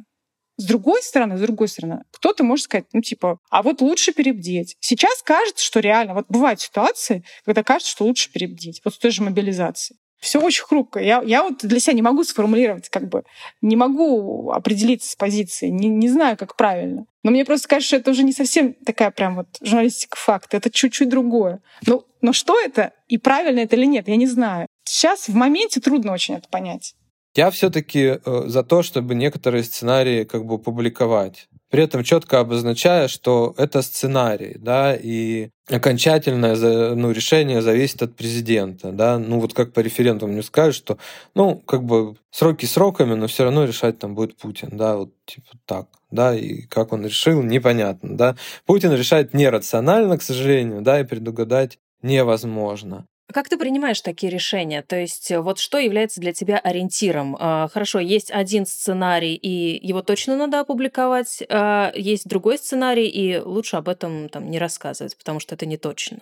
С 0.56 0.66
другой 0.66 1.02
стороны, 1.02 1.36
с 1.36 1.40
другой 1.40 1.66
стороны, 1.66 2.04
кто-то 2.12 2.44
может 2.44 2.66
сказать, 2.66 2.86
ну, 2.92 3.00
типа, 3.00 3.38
а 3.50 3.64
вот 3.64 3.80
лучше 3.80 4.12
перебдеть. 4.12 4.76
Сейчас 4.78 5.20
кажется, 5.20 5.64
что 5.64 5.80
реально, 5.80 6.14
вот 6.14 6.26
бывают 6.28 6.60
ситуации, 6.60 7.24
когда 7.44 7.64
кажется, 7.64 7.90
что 7.90 8.04
лучше 8.04 8.30
перебдеть. 8.30 8.82
Вот 8.84 8.94
с 8.94 8.98
той 8.98 9.10
же 9.10 9.24
мобилизацией 9.24 9.98
все 10.24 10.40
очень 10.40 10.64
хрупко. 10.64 11.00
Я, 11.00 11.22
я 11.22 11.42
вот 11.42 11.58
для 11.62 11.78
себя 11.78 11.92
не 11.92 12.02
могу 12.02 12.24
сформулировать, 12.24 12.88
как 12.88 13.08
бы, 13.08 13.24
не 13.60 13.76
могу 13.76 14.50
определиться 14.50 15.10
с 15.10 15.16
позицией, 15.16 15.70
не, 15.70 15.88
не 15.88 16.08
знаю, 16.08 16.36
как 16.36 16.56
правильно. 16.56 17.04
Но 17.22 17.30
мне 17.30 17.44
просто 17.44 17.68
кажется, 17.68 17.88
что 17.88 17.96
это 17.96 18.10
уже 18.10 18.22
не 18.22 18.32
совсем 18.32 18.72
такая 18.72 19.10
прям 19.10 19.36
вот 19.36 19.46
журналистика 19.60 20.16
факт, 20.16 20.54
это 20.54 20.70
чуть-чуть 20.70 21.10
другое. 21.10 21.60
Ну, 21.86 22.04
но 22.22 22.32
что 22.32 22.58
это 22.58 22.92
и 23.06 23.18
правильно 23.18 23.60
это 23.60 23.76
или 23.76 23.84
нет, 23.84 24.08
я 24.08 24.16
не 24.16 24.26
знаю. 24.26 24.66
Сейчас 24.84 25.28
в 25.28 25.34
моменте 25.34 25.80
трудно 25.80 26.12
очень 26.12 26.34
это 26.34 26.48
понять. 26.48 26.94
Я 27.34 27.50
все-таки 27.50 28.18
э, 28.24 28.42
за 28.46 28.62
то, 28.62 28.82
чтобы 28.82 29.14
некоторые 29.14 29.64
сценарии 29.64 30.24
как 30.24 30.46
бы 30.46 30.58
публиковать 30.58 31.48
при 31.74 31.82
этом 31.82 32.04
четко 32.04 32.38
обозначая, 32.38 33.08
что 33.08 33.52
это 33.56 33.82
сценарий, 33.82 34.54
да, 34.60 34.94
и 34.94 35.48
окончательное 35.68 36.94
ну, 36.94 37.10
решение 37.10 37.62
зависит 37.62 38.00
от 38.00 38.14
президента, 38.14 38.92
да, 38.92 39.18
ну 39.18 39.40
вот 39.40 39.54
как 39.54 39.72
по 39.72 39.80
референдуму 39.80 40.34
мне 40.34 40.44
скажут, 40.44 40.76
что, 40.76 40.98
ну, 41.34 41.56
как 41.56 41.82
бы 41.82 42.14
сроки 42.30 42.64
сроками, 42.64 43.14
но 43.14 43.26
все 43.26 43.42
равно 43.42 43.64
решать 43.64 43.98
там 43.98 44.14
будет 44.14 44.36
Путин, 44.36 44.68
да, 44.70 44.96
вот 44.98 45.10
типа 45.26 45.48
так, 45.66 45.88
да, 46.12 46.32
и 46.36 46.62
как 46.62 46.92
он 46.92 47.04
решил, 47.04 47.42
непонятно, 47.42 48.16
да. 48.16 48.36
Путин 48.66 48.92
решает 48.92 49.34
нерационально, 49.34 50.16
к 50.16 50.22
сожалению, 50.22 50.80
да, 50.80 51.00
и 51.00 51.04
предугадать 51.04 51.80
невозможно. 52.02 53.04
Как 53.32 53.48
ты 53.48 53.56
принимаешь 53.56 54.00
такие 54.00 54.30
решения? 54.30 54.82
То 54.82 54.96
есть 54.96 55.30
э, 55.30 55.40
вот 55.40 55.58
что 55.58 55.78
является 55.78 56.20
для 56.20 56.32
тебя 56.32 56.58
ориентиром? 56.58 57.36
А, 57.38 57.68
хорошо, 57.68 57.98
есть 57.98 58.30
один 58.30 58.66
сценарий, 58.66 59.34
и 59.34 59.86
его 59.86 60.02
точно 60.02 60.36
надо 60.36 60.60
опубликовать, 60.60 61.42
а 61.48 61.92
есть 61.94 62.28
другой 62.28 62.58
сценарий, 62.58 63.08
и 63.08 63.38
лучше 63.38 63.76
об 63.76 63.88
этом 63.88 64.28
там 64.28 64.50
не 64.50 64.58
рассказывать, 64.58 65.16
потому 65.16 65.40
что 65.40 65.54
это 65.54 65.66
не 65.66 65.78
точно. 65.78 66.18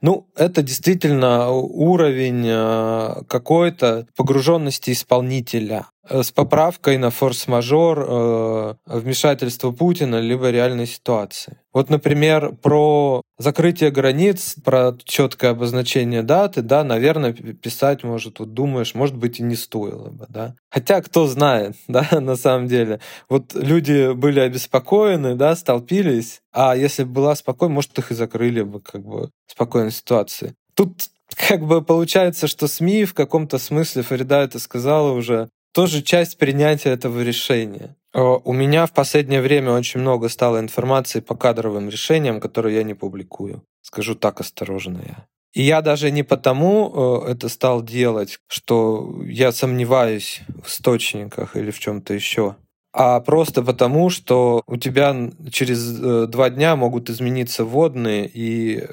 Ну, 0.00 0.28
это 0.36 0.62
действительно 0.62 1.50
уровень 1.50 2.44
э, 2.46 3.22
какой-то 3.26 4.06
погруженности 4.16 4.92
исполнителя 4.92 5.86
с 6.08 6.30
поправкой 6.30 6.98
на 6.98 7.10
форс-мажор 7.10 8.06
э, 8.06 8.74
вмешательства 8.86 9.70
Путина 9.70 10.20
либо 10.20 10.50
реальной 10.50 10.86
ситуации. 10.86 11.58
Вот, 11.72 11.90
например, 11.90 12.54
про 12.56 13.22
закрытие 13.38 13.90
границ, 13.90 14.56
про 14.62 14.96
четкое 15.04 15.52
обозначение 15.52 16.22
даты, 16.22 16.62
да, 16.62 16.84
наверное, 16.84 17.32
писать, 17.32 18.04
может, 18.04 18.38
вот 18.38 18.52
думаешь, 18.54 18.94
может 18.94 19.16
быть, 19.16 19.40
и 19.40 19.42
не 19.42 19.56
стоило 19.56 20.10
бы, 20.10 20.26
да. 20.28 20.54
Хотя, 20.70 21.00
кто 21.02 21.26
знает, 21.26 21.74
да, 21.88 22.06
на 22.20 22.36
самом 22.36 22.68
деле. 22.68 23.00
Вот 23.28 23.54
люди 23.54 24.12
были 24.12 24.40
обеспокоены, 24.40 25.34
да, 25.34 25.56
столпились, 25.56 26.40
а 26.52 26.76
если 26.76 27.04
бы 27.04 27.12
была 27.12 27.34
спокойна, 27.34 27.74
может, 27.74 27.98
их 27.98 28.10
и 28.10 28.14
закрыли 28.14 28.62
бы, 28.62 28.80
как 28.80 29.04
бы, 29.04 29.30
спокойной 29.46 29.90
ситуации. 29.90 30.54
Тут 30.74 31.08
как 31.48 31.64
бы 31.66 31.82
получается, 31.82 32.46
что 32.46 32.68
СМИ 32.68 33.04
в 33.04 33.14
каком-то 33.14 33.58
смысле, 33.58 34.02
Фарида 34.02 34.42
это 34.42 34.58
сказала 34.58 35.12
уже, 35.12 35.48
тоже 35.74 36.02
часть 36.02 36.38
принятия 36.38 36.90
этого 36.90 37.20
решения. 37.20 37.96
Э, 38.14 38.20
у 38.20 38.52
меня 38.52 38.86
в 38.86 38.92
последнее 38.92 39.42
время 39.42 39.72
очень 39.72 40.00
много 40.00 40.28
стало 40.28 40.60
информации 40.60 41.20
по 41.20 41.34
кадровым 41.34 41.90
решениям, 41.90 42.40
которые 42.40 42.76
я 42.76 42.84
не 42.84 42.94
публикую. 42.94 43.62
Скажу 43.82 44.14
так 44.14 44.40
осторожно 44.40 45.02
я. 45.04 45.26
И 45.52 45.62
я 45.62 45.82
даже 45.82 46.10
не 46.10 46.22
потому 46.22 47.24
э, 47.26 47.32
это 47.32 47.48
стал 47.48 47.82
делать, 47.82 48.38
что 48.46 49.20
я 49.26 49.52
сомневаюсь 49.52 50.42
в 50.62 50.68
источниках 50.68 51.56
или 51.56 51.70
в 51.72 51.80
чем-то 51.80 52.14
еще, 52.14 52.56
а 52.92 53.18
просто 53.20 53.62
потому, 53.64 54.10
что 54.10 54.62
у 54.68 54.76
тебя 54.76 55.30
через 55.50 56.00
э, 56.00 56.26
два 56.28 56.50
дня 56.50 56.76
могут 56.76 57.10
измениться 57.10 57.64
водные, 57.64 58.30
и 58.32 58.84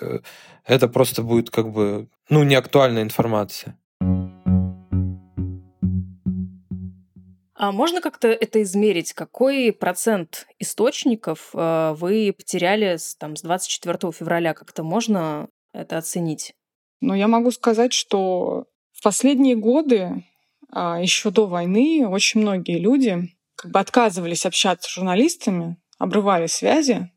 это 0.65 0.87
просто 0.87 1.21
будет 1.21 1.51
как 1.51 1.71
бы 1.71 2.07
ну, 2.29 2.43
неактуальная 2.43 3.03
информация. 3.03 3.77
А 7.61 7.71
можно 7.71 8.01
как-то 8.01 8.27
это 8.27 8.63
измерить? 8.63 9.13
Какой 9.13 9.71
процент 9.71 10.47
источников 10.57 11.51
э, 11.53 11.93
вы 11.95 12.33
потеряли 12.35 12.97
с, 12.97 13.15
там, 13.15 13.35
с 13.35 13.43
24 13.43 14.11
февраля? 14.11 14.55
Как-то 14.55 14.81
можно 14.81 15.47
это 15.71 15.99
оценить? 15.99 16.55
Ну, 17.01 17.13
я 17.13 17.27
могу 17.27 17.51
сказать, 17.51 17.93
что 17.93 18.65
в 18.93 19.03
последние 19.03 19.55
годы, 19.55 20.25
а, 20.71 20.99
еще 20.99 21.29
до 21.29 21.45
войны, 21.45 22.07
очень 22.07 22.41
многие 22.41 22.79
люди 22.79 23.29
как 23.53 23.69
бы 23.69 23.79
отказывались 23.79 24.47
общаться 24.47 24.89
с 24.89 24.93
журналистами, 24.93 25.77
обрывали 25.99 26.47
связи, 26.47 27.11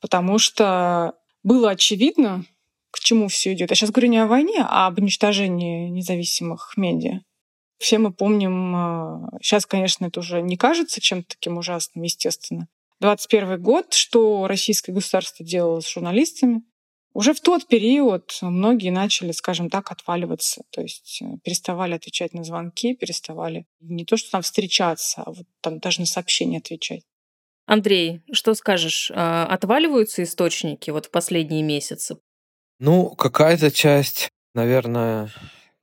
потому 0.00 0.38
что 0.38 1.14
было 1.42 1.70
очевидно, 1.70 2.44
к 2.92 3.00
чему 3.00 3.26
все 3.26 3.54
идет. 3.54 3.70
Я 3.70 3.74
сейчас 3.74 3.90
говорю 3.90 4.10
не 4.10 4.18
о 4.18 4.28
войне, 4.28 4.64
а 4.64 4.86
об 4.86 5.00
уничтожении 5.00 5.88
независимых 5.88 6.74
медиа. 6.76 7.22
Все 7.80 7.96
мы 7.96 8.12
помним, 8.12 9.30
сейчас, 9.40 9.64
конечно, 9.64 10.04
это 10.04 10.20
уже 10.20 10.42
не 10.42 10.58
кажется 10.58 11.00
чем-то 11.00 11.30
таким 11.30 11.56
ужасным, 11.56 12.04
естественно. 12.04 12.68
21 13.00 13.60
год, 13.60 13.94
что 13.94 14.46
российское 14.46 14.92
государство 14.92 15.44
делало 15.44 15.80
с 15.80 15.88
журналистами. 15.88 16.62
Уже 17.14 17.32
в 17.32 17.40
тот 17.40 17.66
период 17.66 18.38
многие 18.42 18.90
начали, 18.90 19.32
скажем 19.32 19.70
так, 19.70 19.90
отваливаться, 19.90 20.62
то 20.70 20.82
есть 20.82 21.22
э, 21.22 21.38
переставали 21.42 21.94
отвечать 21.94 22.34
на 22.34 22.44
звонки, 22.44 22.94
переставали 22.94 23.66
не 23.80 24.04
то, 24.04 24.16
что 24.18 24.30
там 24.30 24.42
встречаться, 24.42 25.22
а 25.22 25.32
вот 25.32 25.46
там 25.62 25.80
даже 25.80 26.00
на 26.00 26.06
сообщения 26.06 26.58
отвечать. 26.58 27.02
Андрей, 27.66 28.22
что 28.30 28.54
скажешь, 28.54 29.10
а, 29.14 29.46
отваливаются 29.46 30.22
источники 30.22 30.90
вот 30.90 31.06
в 31.06 31.10
последние 31.10 31.62
месяцы? 31.62 32.18
Ну, 32.78 33.10
какая-то 33.16 33.70
часть, 33.72 34.28
наверное, 34.54 35.30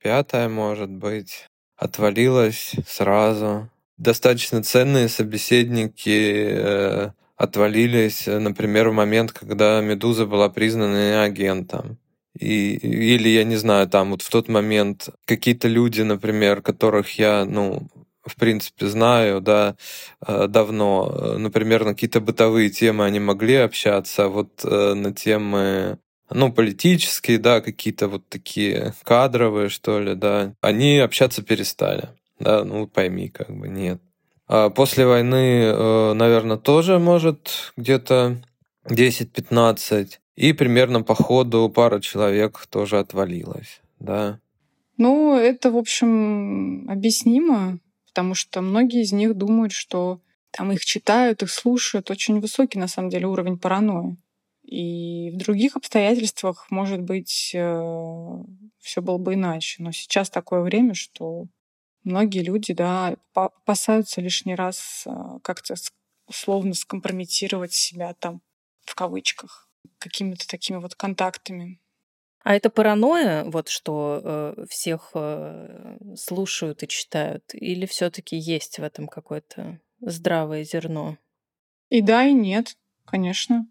пятая, 0.02 0.48
может 0.48 0.90
быть, 0.90 1.46
отвалилась 1.78 2.74
сразу. 2.86 3.70
Достаточно 3.96 4.62
ценные 4.62 5.08
собеседники 5.08 6.48
э, 6.50 7.10
отвалились, 7.36 8.26
например, 8.26 8.90
в 8.90 8.92
момент, 8.92 9.32
когда 9.32 9.80
«Медуза» 9.80 10.26
была 10.26 10.48
признана 10.48 11.22
агентом. 11.22 11.98
И, 12.38 12.76
или, 12.76 13.28
я 13.28 13.44
не 13.44 13.56
знаю, 13.56 13.88
там 13.88 14.10
вот 14.10 14.22
в 14.22 14.30
тот 14.30 14.48
момент 14.48 15.08
какие-то 15.24 15.66
люди, 15.66 16.02
например, 16.02 16.62
которых 16.62 17.18
я, 17.18 17.44
ну, 17.44 17.88
в 18.24 18.36
принципе, 18.36 18.86
знаю, 18.86 19.40
да, 19.40 19.76
э, 20.26 20.46
давно, 20.48 21.36
например, 21.38 21.84
на 21.84 21.94
какие-то 21.94 22.20
бытовые 22.20 22.70
темы 22.70 23.04
они 23.04 23.20
могли 23.20 23.54
общаться, 23.56 24.24
а 24.24 24.28
вот 24.28 24.64
э, 24.64 24.94
на 24.94 25.12
темы 25.12 25.98
ну, 26.30 26.52
политические, 26.52 27.38
да, 27.38 27.60
какие-то 27.60 28.08
вот 28.08 28.28
такие 28.28 28.94
кадровые, 29.04 29.68
что 29.68 30.00
ли, 30.00 30.14
да, 30.14 30.54
они 30.60 30.98
общаться 30.98 31.42
перестали. 31.42 32.10
Да, 32.38 32.64
ну, 32.64 32.86
пойми, 32.86 33.28
как 33.28 33.50
бы, 33.50 33.68
нет. 33.68 34.00
А 34.46 34.70
после 34.70 35.06
войны, 35.06 35.64
э, 35.64 36.12
наверное, 36.14 36.56
тоже, 36.56 36.98
может, 36.98 37.72
где-то 37.76 38.42
10-15. 38.88 40.18
И 40.36 40.52
примерно 40.52 41.02
по 41.02 41.14
ходу 41.14 41.68
пара 41.68 42.00
человек 42.00 42.64
тоже 42.70 42.98
отвалилась, 42.98 43.80
да. 43.98 44.38
Ну, 44.96 45.36
это, 45.36 45.70
в 45.70 45.76
общем, 45.76 46.88
объяснимо, 46.88 47.78
потому 48.06 48.34
что 48.34 48.60
многие 48.60 49.02
из 49.02 49.12
них 49.12 49.34
думают, 49.34 49.72
что 49.72 50.20
там 50.50 50.72
их 50.72 50.84
читают, 50.84 51.42
их 51.42 51.50
слушают. 51.50 52.10
Очень 52.10 52.40
высокий, 52.40 52.78
на 52.78 52.88
самом 52.88 53.10
деле, 53.10 53.26
уровень 53.26 53.58
паранойи. 53.58 54.16
И 54.68 55.30
в 55.30 55.38
других 55.38 55.76
обстоятельствах, 55.76 56.66
может 56.70 57.00
быть, 57.00 57.52
э, 57.54 58.44
все 58.80 59.00
было 59.00 59.16
бы 59.16 59.32
иначе. 59.32 59.82
Но 59.82 59.92
сейчас 59.92 60.28
такое 60.28 60.60
время, 60.60 60.92
что 60.92 61.46
многие 62.04 62.42
люди, 62.42 62.74
да, 62.74 63.16
опасаются 63.32 64.20
лишний 64.20 64.54
раз 64.54 65.04
э, 65.06 65.10
как-то 65.42 65.74
условно 66.26 66.74
скомпрометировать 66.74 67.72
себя 67.72 68.12
там, 68.12 68.42
в 68.84 68.94
кавычках, 68.94 69.70
какими-то 69.96 70.46
такими 70.46 70.76
вот 70.76 70.94
контактами. 70.94 71.80
А 72.44 72.54
это 72.54 72.68
паранойя, 72.68 73.44
вот 73.44 73.70
что 73.70 74.20
э, 74.22 74.66
всех 74.68 75.12
э, 75.14 75.96
слушают 76.14 76.82
и 76.82 76.88
читают, 76.88 77.44
или 77.54 77.86
все-таки 77.86 78.36
есть 78.36 78.78
в 78.78 78.82
этом 78.82 79.08
какое-то 79.08 79.80
здравое 80.00 80.64
зерно? 80.64 81.16
И 81.88 82.02
да, 82.02 82.26
и 82.26 82.34
нет, 82.34 82.76
конечно. 83.06 83.66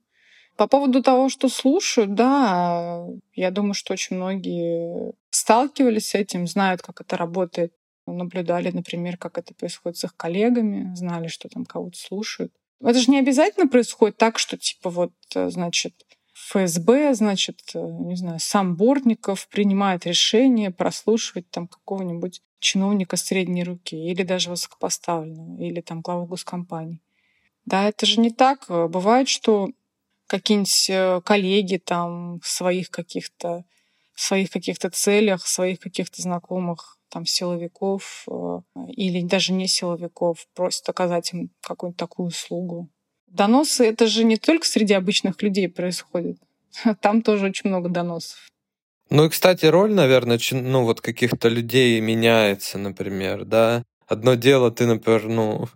По 0.58 0.68
поводу 0.68 1.04
того, 1.04 1.30
что 1.30 1.50
слушают, 1.50 2.16
да, 2.16 3.06
я 3.36 3.52
думаю, 3.52 3.76
что 3.76 3.94
очень 3.94 4.16
многие 4.16 5.14
сталкивались 5.30 6.10
с 6.10 6.16
этим, 6.16 6.48
знают, 6.48 6.82
как 6.82 7.00
это 7.00 7.16
работает, 7.16 7.74
наблюдали, 8.08 8.72
например, 8.72 9.18
как 9.18 9.38
это 9.38 9.54
происходит 9.54 9.98
с 9.98 10.06
их 10.06 10.16
коллегами, 10.16 10.96
знали, 10.96 11.28
что 11.28 11.48
там 11.48 11.64
кого-то 11.64 12.00
слушают. 12.00 12.52
Это 12.82 13.00
же 13.00 13.12
не 13.12 13.20
обязательно 13.20 13.68
происходит 13.68 14.18
так, 14.18 14.40
что 14.40 14.58
типа 14.58 14.90
вот, 14.90 15.14
э, 15.36 15.50
значит, 15.52 15.94
ФСБ, 16.34 17.14
значит, 17.14 17.60
э, 17.76 17.80
не 17.80 18.16
знаю, 18.16 18.40
сам 18.40 18.76
Бортников 18.76 19.48
принимает 19.50 20.08
решение 20.08 20.72
прослушивать 20.72 21.50
там 21.52 21.68
какого-нибудь 21.68 22.42
чиновника 22.60 23.16
средней 23.16 23.64
руки 23.64 23.96
или 23.96 24.24
даже 24.24 24.50
высокопоставленного, 24.50 25.62
или 25.62 25.82
там 25.82 26.02
главу 26.02 26.26
госкомпании. 26.26 27.00
Да, 27.66 27.88
это 27.88 28.06
же 28.06 28.22
не 28.22 28.32
так. 28.32 28.66
Бывает, 28.70 29.28
что 29.28 29.70
какие-нибудь 30.28 30.90
э, 30.90 31.22
коллеги 31.26 31.78
там 31.78 32.40
своих 32.44 32.90
каких-то 32.90 33.64
своих 34.16 34.50
каких-то 34.50 34.90
целях, 34.90 35.46
своих 35.46 35.80
каких-то 35.80 36.22
знакомых 36.22 36.98
там 37.10 37.26
силовиков 37.26 38.26
э, 38.30 38.60
или 38.90 39.22
даже 39.22 39.54
не 39.54 39.68
силовиков, 39.68 40.48
просят 40.54 40.90
оказать 40.90 41.34
им 41.34 41.50
какую-нибудь 41.62 41.98
такую 41.98 42.28
услугу. 42.28 42.90
Доносы— 43.28 43.86
это 43.88 44.08
же 44.08 44.24
не 44.24 44.38
только 44.38 44.66
среди 44.66 44.94
обычных 44.94 45.42
людей 45.42 45.70
происходит. 45.70 46.38
Там 47.02 47.22
тоже 47.22 47.48
очень 47.48 47.70
много 47.70 47.90
доносов. 47.90 48.48
Ну 49.10 49.26
и, 49.26 49.30
кстати, 49.30 49.66
роль, 49.66 49.94
наверное, 49.94 50.40
ну 50.52 50.84
вот 50.84 51.02
каких-то 51.02 51.48
людей 51.48 52.00
меняется, 52.02 52.78
например, 52.78 53.46
да. 53.46 53.84
Одно 54.08 54.36
дело, 54.36 54.72
ты, 54.72 54.86
например, 54.86 55.28
ну, 55.28 55.68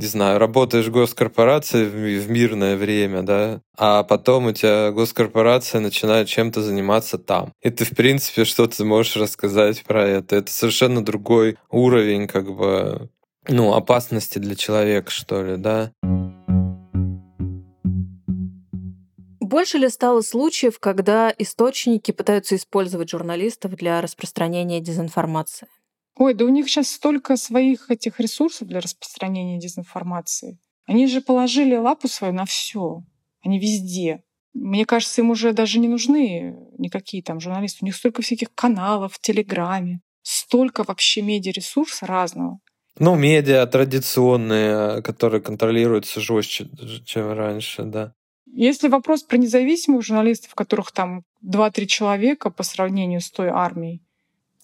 не 0.00 0.06
знаю, 0.06 0.38
работаешь 0.38 0.86
в 0.86 0.92
госкорпорации 0.92 1.84
в 1.84 2.30
мирное 2.30 2.76
время, 2.76 3.22
да, 3.22 3.60
а 3.76 4.02
потом 4.02 4.46
у 4.46 4.52
тебя 4.52 4.92
госкорпорация 4.92 5.82
начинает 5.82 6.26
чем-то 6.26 6.62
заниматься 6.62 7.18
там. 7.18 7.52
И 7.60 7.68
ты, 7.68 7.84
в 7.84 7.90
принципе, 7.90 8.46
что 8.46 8.66
ты 8.66 8.82
можешь 8.84 9.16
рассказать 9.16 9.82
про 9.84 10.06
это. 10.06 10.36
Это 10.36 10.50
совершенно 10.50 11.04
другой 11.04 11.58
уровень, 11.70 12.28
как 12.28 12.50
бы, 12.50 13.10
ну, 13.46 13.74
опасности 13.74 14.38
для 14.38 14.56
человека, 14.56 15.10
что 15.10 15.44
ли, 15.44 15.56
да. 15.58 15.92
Больше 19.40 19.76
ли 19.76 19.90
стало 19.90 20.22
случаев, 20.22 20.78
когда 20.78 21.34
источники 21.36 22.12
пытаются 22.12 22.56
использовать 22.56 23.10
журналистов 23.10 23.72
для 23.76 24.00
распространения 24.00 24.80
дезинформации? 24.80 25.68
Ой, 26.20 26.34
да 26.34 26.44
у 26.44 26.50
них 26.50 26.68
сейчас 26.68 26.90
столько 26.90 27.38
своих 27.38 27.90
этих 27.90 28.20
ресурсов 28.20 28.68
для 28.68 28.80
распространения 28.80 29.58
дезинформации. 29.58 30.58
Они 30.84 31.06
же 31.06 31.22
положили 31.22 31.74
лапу 31.76 32.08
свою 32.08 32.34
на 32.34 32.44
все. 32.44 33.02
Они 33.42 33.58
везде. 33.58 34.22
Мне 34.52 34.84
кажется, 34.84 35.22
им 35.22 35.30
уже 35.30 35.54
даже 35.54 35.78
не 35.78 35.88
нужны 35.88 36.58
никакие 36.76 37.22
там 37.22 37.40
журналисты. 37.40 37.78
У 37.80 37.86
них 37.86 37.96
столько 37.96 38.20
всяких 38.20 38.54
каналов 38.54 39.14
в 39.14 39.18
Телеграме, 39.18 40.02
столько 40.20 40.84
вообще 40.84 41.22
медиаресурса 41.22 42.04
разного. 42.04 42.60
Ну, 42.98 43.16
медиа 43.16 43.64
традиционные, 43.66 45.00
которые 45.00 45.40
контролируются 45.40 46.20
жестче, 46.20 46.68
чем 47.06 47.32
раньше, 47.32 47.84
да. 47.84 48.12
Если 48.44 48.88
вопрос 48.88 49.22
про 49.22 49.38
независимых 49.38 50.04
журналистов, 50.04 50.54
которых 50.54 50.92
там 50.92 51.22
2-3 51.42 51.86
человека 51.86 52.50
по 52.50 52.62
сравнению 52.62 53.22
с 53.22 53.30
той 53.30 53.48
армией, 53.48 54.02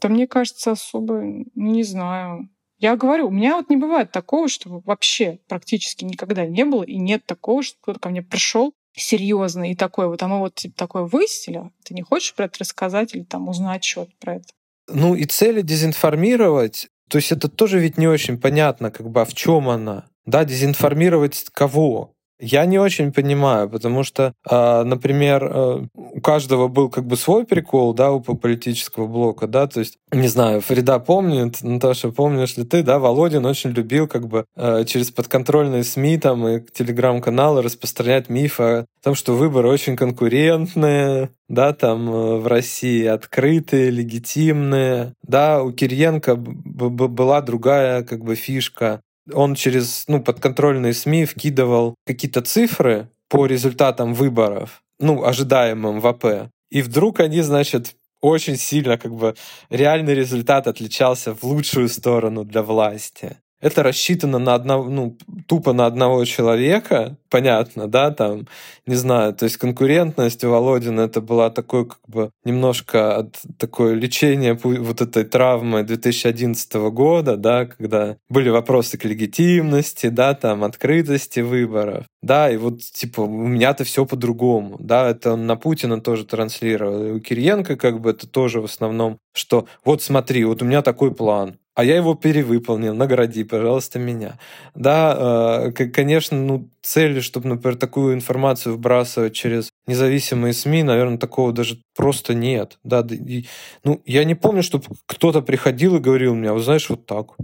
да 0.01 0.09
мне 0.09 0.27
кажется, 0.27 0.73
особо 0.73 1.23
не 1.55 1.83
знаю. 1.83 2.49
Я 2.79 2.97
говорю, 2.97 3.29
у 3.29 3.31
меня 3.31 3.57
вот 3.57 3.71
не 3.71 3.77
бывает 3.77 4.13
такого, 4.13 4.49
что 4.49 4.83
вообще 4.85 5.41
практически 5.49 6.05
никогда 6.05 6.45
не 6.45 6.65
было, 6.65 6.83
и 6.83 6.97
нет 6.97 7.25
такого, 7.25 7.63
что 7.63 7.79
кто-то 7.81 8.01
ко 8.01 8.09
мне 8.11 8.23
пришел 8.23 8.73
серьезно 8.95 9.71
и 9.71 9.75
такой 9.75 10.09
вот, 10.09 10.23
а 10.23 10.29
мы 10.29 10.39
вот 10.39 10.55
типа, 10.55 10.75
такое 10.77 11.03
выяснили, 11.05 11.71
ты 11.85 11.95
не 11.95 12.03
хочешь 12.03 12.35
про 12.35 12.47
это 12.47 12.61
рассказать 12.61 13.15
или 13.15 13.23
там 13.23 13.49
узнать 13.49 13.85
что-то 13.85 14.13
про 14.21 14.37
это? 14.37 14.47
Ну 14.89 15.15
и 15.15 15.25
цели 15.25 15.63
дезинформировать, 15.63 16.89
то 17.09 17.17
есть 17.17 17.33
это 17.33 17.49
тоже 17.49 17.79
ведь 17.79 17.99
не 17.99 18.09
очень 18.09 18.39
понятно, 18.39 18.91
как 18.91 19.11
бы, 19.11 19.21
а 19.21 19.25
в 19.25 19.35
чем 19.35 19.69
она. 19.69 20.09
Да, 20.25 20.45
дезинформировать 20.45 21.45
кого? 21.53 22.16
Я 22.39 22.67
не 22.67 22.79
очень 22.79 23.13
понимаю, 23.13 23.69
потому 23.71 24.03
что, 24.05 24.35
э, 24.49 24.83
например, 24.83 25.45
э, 25.45 25.87
у 25.95 26.21
каждого 26.21 26.69
был 26.69 26.91
как 26.91 27.07
бы 27.07 27.17
свой 27.17 27.47
прикол, 27.47 27.95
да, 27.95 28.13
у 28.13 28.21
политического 28.21 29.07
блока, 29.07 29.47
да, 29.47 29.67
то 29.67 29.81
есть, 29.81 29.97
не 30.13 30.29
знаю, 30.29 30.61
Фрида 30.61 30.99
помнит, 30.99 31.63
Наташа, 31.63 32.11
помнишь 32.11 32.59
ли 32.59 32.65
ты, 32.65 32.83
да, 32.83 32.99
Володин 32.99 33.47
очень 33.47 33.71
любил 33.71 34.07
как 34.07 34.29
бы 34.29 34.45
э, 34.55 34.85
через 34.85 35.11
подконтрольные 35.11 35.83
СМИ 35.83 36.19
там 36.19 36.47
и 36.47 36.61
телеграм-каналы 36.61 37.63
распространять 37.63 38.29
миф 38.29 38.61
о 38.61 38.85
том, 39.03 39.15
что 39.15 39.35
выборы 39.35 39.69
очень 39.69 39.97
конкурентные, 39.97 41.31
да, 41.49 41.73
там 41.73 42.09
э, 42.11 42.37
в 42.37 42.47
России 42.47 43.07
открытые, 43.07 43.91
легитимные, 43.91 45.15
да, 45.23 45.63
у 45.63 45.73
Кириенко 45.73 46.37
была 46.37 47.41
другая 47.41 48.03
как 48.03 48.25
бы 48.25 48.35
фишка, 48.35 49.01
он 49.33 49.55
через 49.55 50.05
ну, 50.09 50.23
подконтрольные 50.23 50.93
СМИ 50.93 51.25
вкидывал 51.25 51.95
какие-то 52.07 52.43
цифры 52.43 53.09
по 53.29 53.47
результатам 53.47 54.15
выборов, 54.15 54.83
ну, 54.99 55.25
ожидаемым 55.25 56.01
в 56.01 56.07
АП. 56.07 56.51
И 56.71 56.83
вдруг 56.83 57.21
они, 57.21 57.43
значит, 57.43 57.97
очень 58.21 58.57
сильно 58.57 58.99
как 58.99 59.15
бы 59.15 59.35
реальный 59.71 60.15
результат 60.15 60.67
отличался 60.67 61.35
в 61.35 61.43
лучшую 61.45 61.89
сторону 61.89 62.45
для 62.45 62.63
власти. 62.63 63.39
Это 63.67 63.83
рассчитано 63.83 64.39
на 64.39 64.55
одного, 64.55 64.89
ну, 64.89 65.19
тупо 65.47 65.73
на 65.73 65.87
одного 65.87 66.25
человека, 66.25 67.17
понятно, 67.29 67.89
да, 67.89 68.13
там, 68.13 68.47
не 68.87 68.95
знаю, 68.95 69.35
то 69.35 69.45
есть 69.45 69.57
конкурентность 69.57 70.45
у 70.45 70.51
Володина 70.51 71.03
это 71.03 71.21
была 71.21 71.51
такой, 71.51 71.87
как 71.87 72.01
бы, 72.07 72.31
немножко 72.45 73.17
от 73.17 73.37
такое 73.59 73.95
лечение 73.95 74.55
вот 74.55 75.01
этой 75.01 75.25
травмы 75.25 75.83
2011 75.83 76.75
года, 76.93 77.37
да, 77.37 77.67
когда 77.67 78.17
были 78.29 78.49
вопросы 78.51 78.99
к 78.99 79.05
легитимности, 79.05 80.09
да, 80.09 80.35
там, 80.35 80.63
открытости 80.63 81.41
выборов, 81.41 82.05
да, 82.23 82.51
и 82.51 82.57
вот, 82.57 82.81
типа, 82.81 83.23
у 83.23 83.47
меня-то 83.49 83.83
все 83.85 84.07
по-другому, 84.07 84.77
да, 84.79 85.11
это 85.11 85.33
он 85.33 85.47
на 85.47 85.57
Путина 85.57 86.01
тоже 86.01 86.25
транслировал, 86.25 87.05
и 87.05 87.11
у 87.11 87.21
Кириенко, 87.21 87.77
как 87.77 88.01
бы, 88.01 88.11
это 88.11 88.29
тоже 88.29 88.61
в 88.61 88.65
основном, 88.65 89.19
что 89.35 89.67
вот 89.85 90.03
смотри, 90.03 90.45
вот 90.45 90.63
у 90.63 90.65
меня 90.65 90.83
такой 90.83 91.13
план, 91.13 91.59
а 91.77 91.85
я 91.85 91.97
его 91.97 92.15
перевыполнил, 92.15 92.95
награди, 92.95 93.45
пожалуйста, 93.45 93.99
меня. 93.99 94.39
Да, 94.75 95.63
э, 95.69 95.73
конечно, 95.73 96.39
ну, 96.39 96.71
цели, 96.81 97.21
чтобы, 97.21 97.49
например, 97.49 97.77
такую 97.77 98.15
информацию 98.15 98.75
вбрасывать 98.75 99.35
через 99.35 99.69
независимые 99.87 100.55
СМИ, 100.55 100.85
наверное, 100.85 101.19
такого 101.19 101.53
даже 101.53 101.79
просто 101.95 102.33
нет. 102.33 102.79
Да, 102.83 103.07
и, 103.11 103.45
ну, 103.85 104.01
я 104.07 104.25
не 104.25 104.35
помню, 104.35 104.63
чтобы 104.63 104.87
кто-то 105.05 105.43
приходил 105.43 105.97
и 105.97 106.01
говорил 106.01 106.35
мне, 106.35 106.49
а 106.49 106.55
вы 106.55 106.61
знаешь, 106.61 106.89
вот 106.89 107.05
так. 107.05 107.37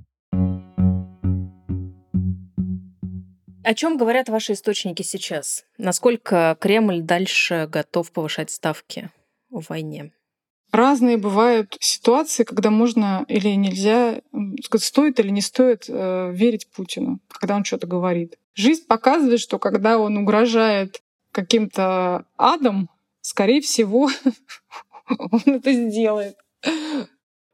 О 3.65 3.75
чем 3.75 3.99
говорят 3.99 4.31
ваши 4.31 4.55
источники 4.55 5.03
сейчас? 5.03 5.67
Насколько 5.77 6.57
Кремль 6.59 7.03
дальше 7.03 7.69
готов 7.71 8.11
повышать 8.11 8.51
ставки 8.51 9.11
в 9.51 9.69
войне? 9.69 10.11
Разные 10.73 11.19
бывают 11.19 11.77
ситуации, 11.81 12.45
когда 12.45 12.71
можно 12.71 13.25
или 13.29 13.51
нельзя, 13.51 14.21
сказать, 14.65 14.85
стоит 14.85 15.21
или 15.21 15.29
не 15.29 15.43
стоит 15.43 15.85
э, 15.89 16.33
верить 16.33 16.69
Путину, 16.71 17.21
когда 17.29 17.57
он 17.57 17.65
что-то 17.65 17.87
говорит. 17.87 18.39
Жизнь 18.55 18.87
показывает, 18.87 19.41
что 19.41 19.59
когда 19.59 19.99
он 19.99 20.17
угрожает 20.17 21.03
каким-то 21.31 22.25
адом, 22.37 22.91
скорее 23.21 23.61
всего, 23.61 24.11
он 25.09 25.43
это 25.47 25.73
сделает. 25.73 26.37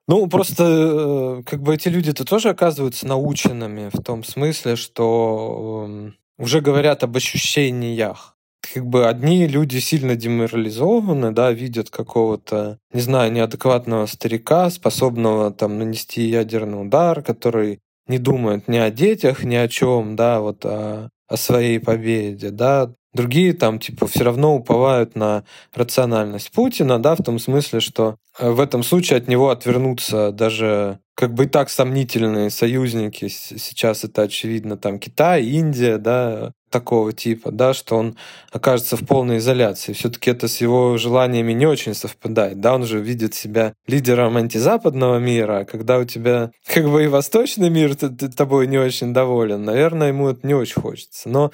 Ну, 0.07 0.27
просто 0.29 0.65
э, 0.65 1.43
как 1.45 1.63
бы 1.63 1.75
эти 1.75 1.89
люди-то 1.89 2.25
тоже 2.25 2.49
оказываются 2.49 3.07
наученными 3.07 3.91
в 3.93 4.03
том 4.03 4.25
смысле, 4.25 4.77
что 4.77 5.87
э, 5.87 6.11
уже 6.39 6.61
говорят 6.63 7.03
об 7.05 7.17
ощущениях 7.17 8.38
как 8.75 8.87
бы 8.87 9.09
одни 9.09 9.47
люди 9.47 9.79
сильно 9.79 10.17
деморализованы, 10.17 11.33
да, 11.33 11.53
видят 11.53 11.91
какого-то, 11.91 12.79
не 12.93 13.01
знаю, 13.01 13.33
неадекватного 13.33 14.07
старика, 14.07 14.71
способного 14.71 15.51
там 15.51 15.79
нанести 15.79 16.23
ядерный 16.23 16.83
удар, 16.83 17.23
который 17.23 17.81
не 18.07 18.19
думает 18.19 18.69
ни 18.69 18.77
о 18.77 18.91
детях, 18.91 19.45
ни 19.45 19.55
о 19.55 19.69
чем, 19.69 20.17
да, 20.17 20.41
вот 20.41 20.65
о, 20.65 21.11
о 21.29 21.37
своей 21.37 21.79
победе, 21.79 22.51
да. 22.51 22.93
Другие 23.15 23.55
там, 23.55 23.79
типа, 23.79 24.07
все 24.07 24.25
равно 24.25 24.55
уповают 24.55 25.17
на 25.17 25.45
рациональность 25.75 26.51
Путина, 26.53 26.99
да, 26.99 27.15
в 27.15 27.23
том 27.23 27.39
смысле, 27.39 27.81
что 27.81 28.17
э, 28.39 28.51
в 28.51 28.61
этом 28.61 28.83
случае 28.83 29.19
от 29.19 29.29
него 29.29 29.49
отвернутся 29.51 30.31
даже 30.31 31.01
как 31.15 31.35
бы 31.35 31.45
и 31.45 31.49
так 31.49 31.69
сомнительные 31.69 32.49
союзники. 32.49 33.27
Сейчас 33.27 34.05
это 34.05 34.23
очевидно, 34.23 34.77
там 34.77 35.01
Китай, 35.01 35.45
Индия, 35.45 35.99
да, 35.99 36.53
такого 36.71 37.13
типа, 37.13 37.51
да, 37.51 37.75
что 37.75 37.97
он 37.97 38.17
окажется 38.53 38.97
в 38.97 39.05
полной 39.05 39.39
изоляции. 39.39 39.95
Все-таки 39.95 40.31
это 40.31 40.47
с 40.47 40.61
его 40.61 40.97
желаниями 40.97 41.53
не 41.53 41.67
очень 41.67 41.95
совпадает. 41.95 42.61
Да, 42.61 42.75
он 42.75 42.85
же 42.85 43.01
видит 43.01 43.35
себя 43.35 43.75
лидером 43.87 44.37
антизападного 44.37 45.19
мира, 45.19 45.61
а 45.61 45.65
когда 45.65 45.99
у 45.99 46.05
тебя 46.05 46.53
как 46.67 46.89
бы 46.89 47.05
и 47.05 47.09
восточный 47.09 47.71
мир 47.71 47.97
тобой 47.97 48.67
не 48.67 48.79
очень 48.79 49.13
доволен, 49.13 49.65
наверное, 49.65 50.09
ему 50.09 50.29
это 50.29 50.47
не 50.47 50.55
очень 50.55 50.81
хочется. 50.81 51.29
Но 51.29 51.51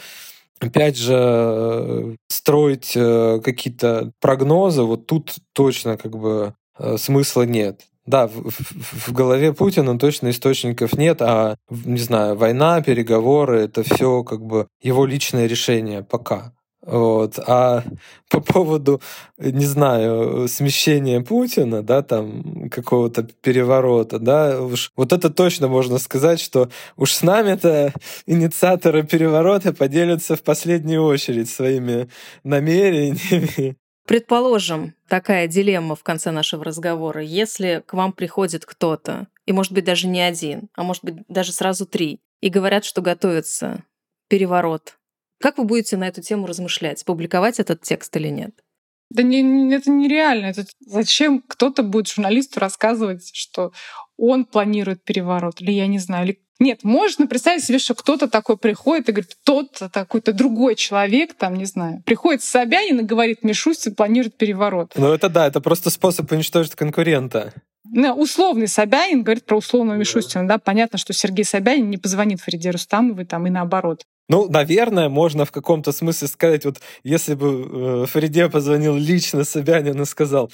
опять 0.60 0.96
же, 0.96 2.16
строить 2.28 2.92
э, 2.96 3.40
какие-то 3.42 4.12
прогнозы, 4.20 4.82
вот 4.82 5.06
тут 5.06 5.34
точно 5.52 5.96
как 5.96 6.16
бы 6.16 6.54
э, 6.78 6.96
смысла 6.96 7.42
нет. 7.42 7.82
Да, 8.06 8.26
в, 8.26 8.50
в, 8.50 9.08
в 9.08 9.12
голове 9.12 9.54
Путина 9.54 9.98
точно 9.98 10.30
источников 10.30 10.92
нет, 10.92 11.22
а, 11.22 11.56
не 11.70 11.98
знаю, 11.98 12.36
война, 12.36 12.82
переговоры, 12.82 13.60
это 13.60 13.82
все 13.82 14.22
как 14.24 14.42
бы 14.44 14.68
его 14.82 15.06
личное 15.06 15.46
решение 15.46 16.02
пока. 16.02 16.52
Вот. 16.86 17.38
А 17.46 17.82
по 18.28 18.40
поводу, 18.40 19.00
не 19.38 19.64
знаю, 19.64 20.48
смещения 20.48 21.20
Путина, 21.20 21.82
да, 21.82 22.02
там, 22.02 22.68
какого-то 22.68 23.22
переворота, 23.22 24.18
да, 24.18 24.60
уж 24.60 24.92
вот 24.96 25.12
это 25.12 25.30
точно 25.30 25.68
можно 25.68 25.98
сказать, 25.98 26.40
что 26.40 26.68
уж 26.96 27.12
с 27.12 27.22
нами-то 27.22 27.92
инициаторы 28.26 29.02
переворота 29.02 29.72
поделятся 29.72 30.36
в 30.36 30.42
последнюю 30.42 31.04
очередь 31.04 31.48
своими 31.48 32.08
намерениями 32.42 33.76
Предположим, 34.06 34.94
такая 35.08 35.48
дилемма 35.48 35.96
в 35.96 36.02
конце 36.02 36.30
нашего 36.30 36.62
разговора. 36.62 37.22
Если 37.22 37.82
к 37.86 37.94
вам 37.94 38.12
приходит 38.12 38.66
кто-то, 38.66 39.28
и 39.46 39.52
может 39.52 39.72
быть 39.72 39.84
даже 39.84 40.08
не 40.08 40.20
один, 40.20 40.68
а 40.74 40.82
может 40.82 41.02
быть 41.04 41.16
даже 41.28 41.52
сразу 41.52 41.86
три, 41.86 42.20
и 42.40 42.50
говорят, 42.50 42.84
что 42.84 43.00
готовится 43.00 43.82
переворот, 44.28 44.98
как 45.40 45.58
вы 45.58 45.64
будете 45.64 45.96
на 45.96 46.08
эту 46.08 46.22
тему 46.22 46.46
размышлять? 46.46 47.04
Публиковать 47.04 47.60
этот 47.60 47.82
текст 47.82 48.16
или 48.16 48.28
нет? 48.28 48.54
Да 49.10 49.22
не, 49.22 49.72
это 49.72 49.90
нереально. 49.90 50.46
Это 50.46 50.64
зачем 50.80 51.42
кто-то 51.46 51.82
будет 51.82 52.08
журналисту 52.08 52.60
рассказывать, 52.60 53.30
что 53.34 53.72
он 54.16 54.44
планирует 54.44 55.04
переворот, 55.04 55.60
или 55.60 55.72
я 55.72 55.86
не 55.86 55.98
знаю, 55.98 56.26
или 56.26 56.40
нет, 56.60 56.84
можно 56.84 57.26
представить 57.26 57.64
себе, 57.64 57.78
что 57.78 57.94
кто-то 57.94 58.28
такой 58.28 58.56
приходит 58.56 59.08
и 59.08 59.12
говорит, 59.12 59.36
тот 59.44 59.82
какой-то 59.92 60.32
другой 60.32 60.76
человек, 60.76 61.34
там, 61.34 61.56
не 61.56 61.64
знаю, 61.64 62.02
приходит 62.06 62.42
с 62.42 62.48
Собянин 62.48 63.00
и 63.00 63.02
говорит, 63.02 63.42
Мишустин 63.42 63.94
планирует 63.94 64.36
переворот. 64.36 64.92
Ну 64.94 65.12
это 65.12 65.28
да, 65.28 65.48
это 65.48 65.60
просто 65.60 65.90
способ 65.90 66.30
уничтожить 66.30 66.76
конкурента. 66.76 67.52
Ну, 67.84 68.12
условный 68.14 68.68
Собянин 68.68 69.24
говорит 69.24 69.46
про 69.46 69.56
условного 69.56 69.96
Мишустина, 69.96 70.46
да, 70.46 70.58
понятно, 70.58 70.96
что 70.96 71.12
Сергей 71.12 71.44
Собянин 71.44 71.90
не 71.90 71.98
позвонит 71.98 72.40
Фариде 72.40 72.70
Рустамовой 72.70 73.26
там 73.26 73.46
и 73.46 73.50
наоборот. 73.50 74.04
Ну, 74.28 74.48
наверное, 74.48 75.08
можно 75.08 75.44
в 75.44 75.52
каком-то 75.52 75.92
смысле 75.92 76.28
сказать, 76.28 76.64
вот 76.64 76.80
если 77.02 77.34
бы 77.34 78.04
э, 78.04 78.06
Фариде 78.06 78.48
позвонил 78.48 78.96
лично 78.96 79.44
Собянин 79.44 80.00
и 80.00 80.04
сказал, 80.06 80.50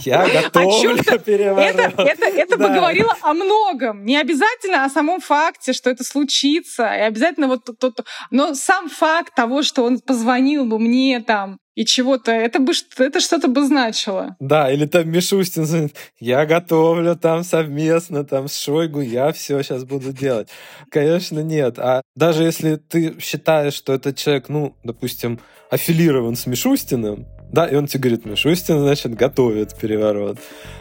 я 0.00 0.26
готов 0.26 1.24
переворот. 1.24 1.76
Это, 1.76 2.02
это, 2.02 2.24
это 2.26 2.56
да. 2.58 2.68
бы 2.68 2.74
говорило 2.74 3.14
о 3.20 3.34
многом. 3.34 4.04
Не 4.04 4.16
обязательно 4.16 4.84
о 4.84 4.90
самом 4.90 5.20
факте, 5.20 5.72
что 5.72 5.90
это 5.90 6.04
случится. 6.04 6.84
И 6.84 7.00
обязательно 7.00 7.48
вот 7.48 7.68
тот... 7.78 8.00
Но 8.30 8.54
сам 8.54 8.88
факт 8.88 9.34
того, 9.34 9.62
что 9.62 9.84
он 9.84 10.00
позвонил 10.00 10.64
бы 10.64 10.78
мне 10.78 11.20
там 11.20 11.58
и 11.74 11.86
чего-то, 11.86 12.32
это 12.32 12.58
бы 12.58 12.72
это 12.98 13.20
что-то 13.20 13.48
бы 13.48 13.64
значило. 13.64 14.36
Да, 14.40 14.70
или 14.70 14.84
там 14.84 15.08
Мишустин, 15.10 15.90
я 16.18 16.44
готовлю 16.44 17.16
там 17.16 17.44
совместно 17.44 18.24
там 18.24 18.48
с 18.48 18.58
Шойгу, 18.58 19.00
я 19.00 19.32
все 19.32 19.62
сейчас 19.62 19.84
буду 19.84 20.12
делать. 20.12 20.48
Конечно, 20.90 21.40
нет. 21.40 21.78
А 21.78 22.02
даже 22.14 22.44
если 22.44 22.76
ты 22.76 23.01
считаешь, 23.20 23.74
что 23.74 23.92
этот 23.92 24.16
человек, 24.16 24.48
ну, 24.48 24.74
допустим, 24.84 25.40
аффилирован 25.70 26.36
с 26.36 26.46
Мишустиным, 26.46 27.26
да, 27.52 27.66
и 27.66 27.74
он 27.76 27.86
тебе 27.86 28.00
говорит, 28.00 28.24
Мишустин, 28.24 28.80
значит, 28.80 29.14
готовит 29.14 29.76
переворот. 29.76 30.38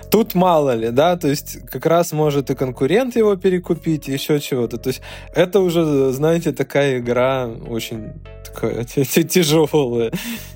Тут 0.10 0.36
мало 0.36 0.76
ли, 0.76 0.90
да, 0.90 1.18
то 1.18 1.28
есть 1.28 1.60
как 1.70 1.86
раз 1.86 2.12
может 2.14 2.50
и 2.50 2.56
конкурент 2.56 3.16
его 3.16 3.36
перекупить, 3.36 4.08
и 4.08 4.14
еще 4.14 4.40
чего-то. 4.40 4.78
То 4.78 4.90
есть 4.90 5.02
это 5.34 5.60
уже, 5.60 6.12
знаете, 6.12 6.52
такая 6.52 7.00
игра 7.00 7.48
очень 7.48 8.14
такая 8.46 8.84
тяжелая. 8.86 10.12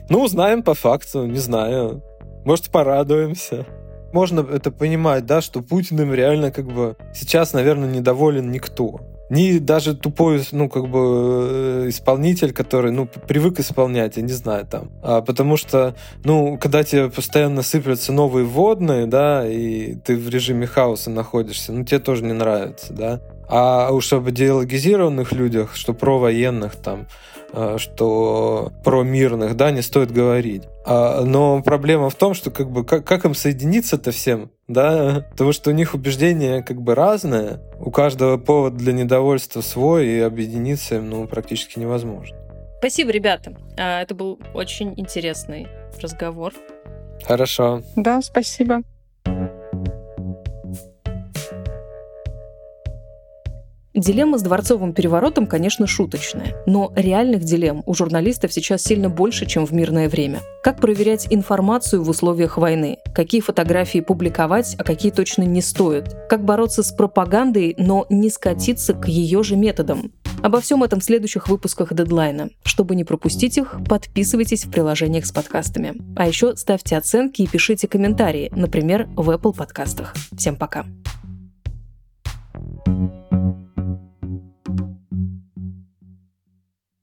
Ну, 0.10 0.24
узнаем 0.24 0.64
по 0.64 0.74
факту, 0.74 1.26
не 1.26 1.40
знаю. 1.40 2.02
Может, 2.46 2.70
порадуемся. 2.70 3.66
Можно 4.14 4.40
это 4.40 4.72
понимать, 4.72 5.26
да, 5.26 5.42
что 5.42 5.62
Путиным 5.62 6.14
реально 6.14 6.52
как 6.52 6.68
бы 6.68 6.96
сейчас, 7.14 7.54
наверное, 7.54 7.90
недоволен 7.90 8.52
никто 8.52 9.15
ни 9.30 9.58
даже 9.58 9.96
тупой, 9.96 10.44
ну, 10.52 10.70
как 10.70 10.88
бы, 10.88 11.00
э, 11.00 11.86
исполнитель, 11.90 12.54
который, 12.54 12.92
ну, 12.92 13.08
привык 13.08 13.60
исполнять, 13.60 14.18
я 14.18 14.24
не 14.24 14.34
знаю, 14.34 14.66
там. 14.66 14.92
А, 15.02 15.22
потому 15.22 15.58
что, 15.58 15.96
ну, 16.24 16.58
когда 16.58 16.84
тебе 16.84 17.10
постоянно 17.10 17.62
сыплются 17.64 18.14
новые 18.14 18.46
водные, 18.46 19.08
да, 19.08 19.48
и 19.48 19.96
ты 19.96 20.16
в 20.16 20.30
режиме 20.30 20.68
хаоса 20.68 21.10
находишься, 21.10 21.74
ну, 21.74 21.84
тебе 21.84 22.00
тоже 22.00 22.24
не 22.24 22.34
нравится, 22.34 22.94
да. 22.94 23.22
А 23.48 23.92
уж 23.92 24.12
об 24.14 24.30
идеологизированных 24.30 25.32
людях, 25.32 25.76
что 25.76 25.94
про 25.94 26.18
военных 26.18 26.76
там, 26.76 27.08
что 27.78 28.72
про 28.84 29.04
мирных, 29.04 29.56
да, 29.56 29.72
не 29.72 29.82
стоит 29.82 30.12
говорить. 30.12 30.64
А, 30.86 31.24
но 31.24 31.62
проблема 31.62 32.10
в 32.10 32.16
том, 32.16 32.34
что 32.34 32.52
как 32.52 32.70
бы 32.70 32.86
как, 32.86 33.06
как 33.06 33.26
им 33.26 33.34
соединиться-то 33.34 34.12
всем, 34.12 34.52
да, 34.68 35.26
потому 35.32 35.52
что 35.52 35.72
у 35.72 35.74
них 35.74 35.94
убеждения 35.94 36.62
как 36.62 36.82
бы 36.82 36.96
разные, 36.96 37.60
у 37.80 37.92
каждого 37.92 38.38
повод 38.38 38.76
для 38.76 38.94
недовольства 38.94 39.62
свой, 39.62 40.08
и 40.08 40.20
объединиться 40.20 40.96
им, 40.96 41.10
ну, 41.10 41.28
практически 41.28 41.80
невозможно. 41.80 42.38
Спасибо, 42.80 43.12
ребята. 43.12 43.58
А, 43.78 44.02
это 44.02 44.14
был 44.14 44.40
очень 44.54 44.94
интересный 44.98 45.68
разговор. 46.02 46.54
Хорошо. 47.24 47.82
Да, 47.96 48.22
спасибо. 48.22 48.84
Дилемма 53.96 54.38
с 54.38 54.42
дворцовым 54.42 54.92
переворотом, 54.92 55.48
конечно, 55.48 55.88
шуточная, 55.88 56.62
но 56.66 56.92
реальных 56.98 57.46
дилемм 57.46 57.82
у 57.86 57.94
журналистов 57.94 58.52
сейчас 58.52 58.84
сильно 58.84 59.10
больше, 59.10 59.46
чем 59.46 59.66
в 59.66 59.72
мирное 59.72 60.10
время. 60.10 60.42
Как 60.62 60.82
проверять 60.82 61.28
информацию 61.30 62.04
в 62.04 62.10
условиях 62.10 62.58
войны? 62.58 62.98
Какие 63.14 63.40
фотографии 63.40 64.00
публиковать, 64.02 64.76
а 64.78 64.84
какие 64.84 65.14
точно 65.14 65.44
не 65.44 65.62
стоит? 65.62 66.14
Как 66.30 66.44
бороться 66.44 66.84
с 66.84 66.92
пропагандой, 66.92 67.74
но 67.78 68.06
не 68.10 68.30
скатиться 68.30 68.94
к 68.94 69.08
ее 69.08 69.44
же 69.44 69.56
методам? 69.56 70.12
Обо 70.44 70.60
всем 70.60 70.84
этом 70.84 71.00
в 71.00 71.04
следующих 71.06 71.48
выпусках 71.48 71.94
дедлайна. 71.94 72.50
Чтобы 72.64 72.98
не 72.98 73.06
пропустить 73.06 73.58
их, 73.58 73.78
подписывайтесь 73.88 74.66
в 74.66 74.72
приложениях 74.72 75.26
с 75.26 75.32
подкастами. 75.32 75.94
А 76.18 76.28
еще 76.28 76.58
ставьте 76.58 76.98
оценки 76.98 77.44
и 77.44 77.48
пишите 77.48 77.88
комментарии, 77.88 78.52
например, 78.54 79.08
в 79.16 79.30
Apple 79.30 79.56
подкастах. 79.56 80.14
Всем 80.38 80.58
пока. 80.58 80.86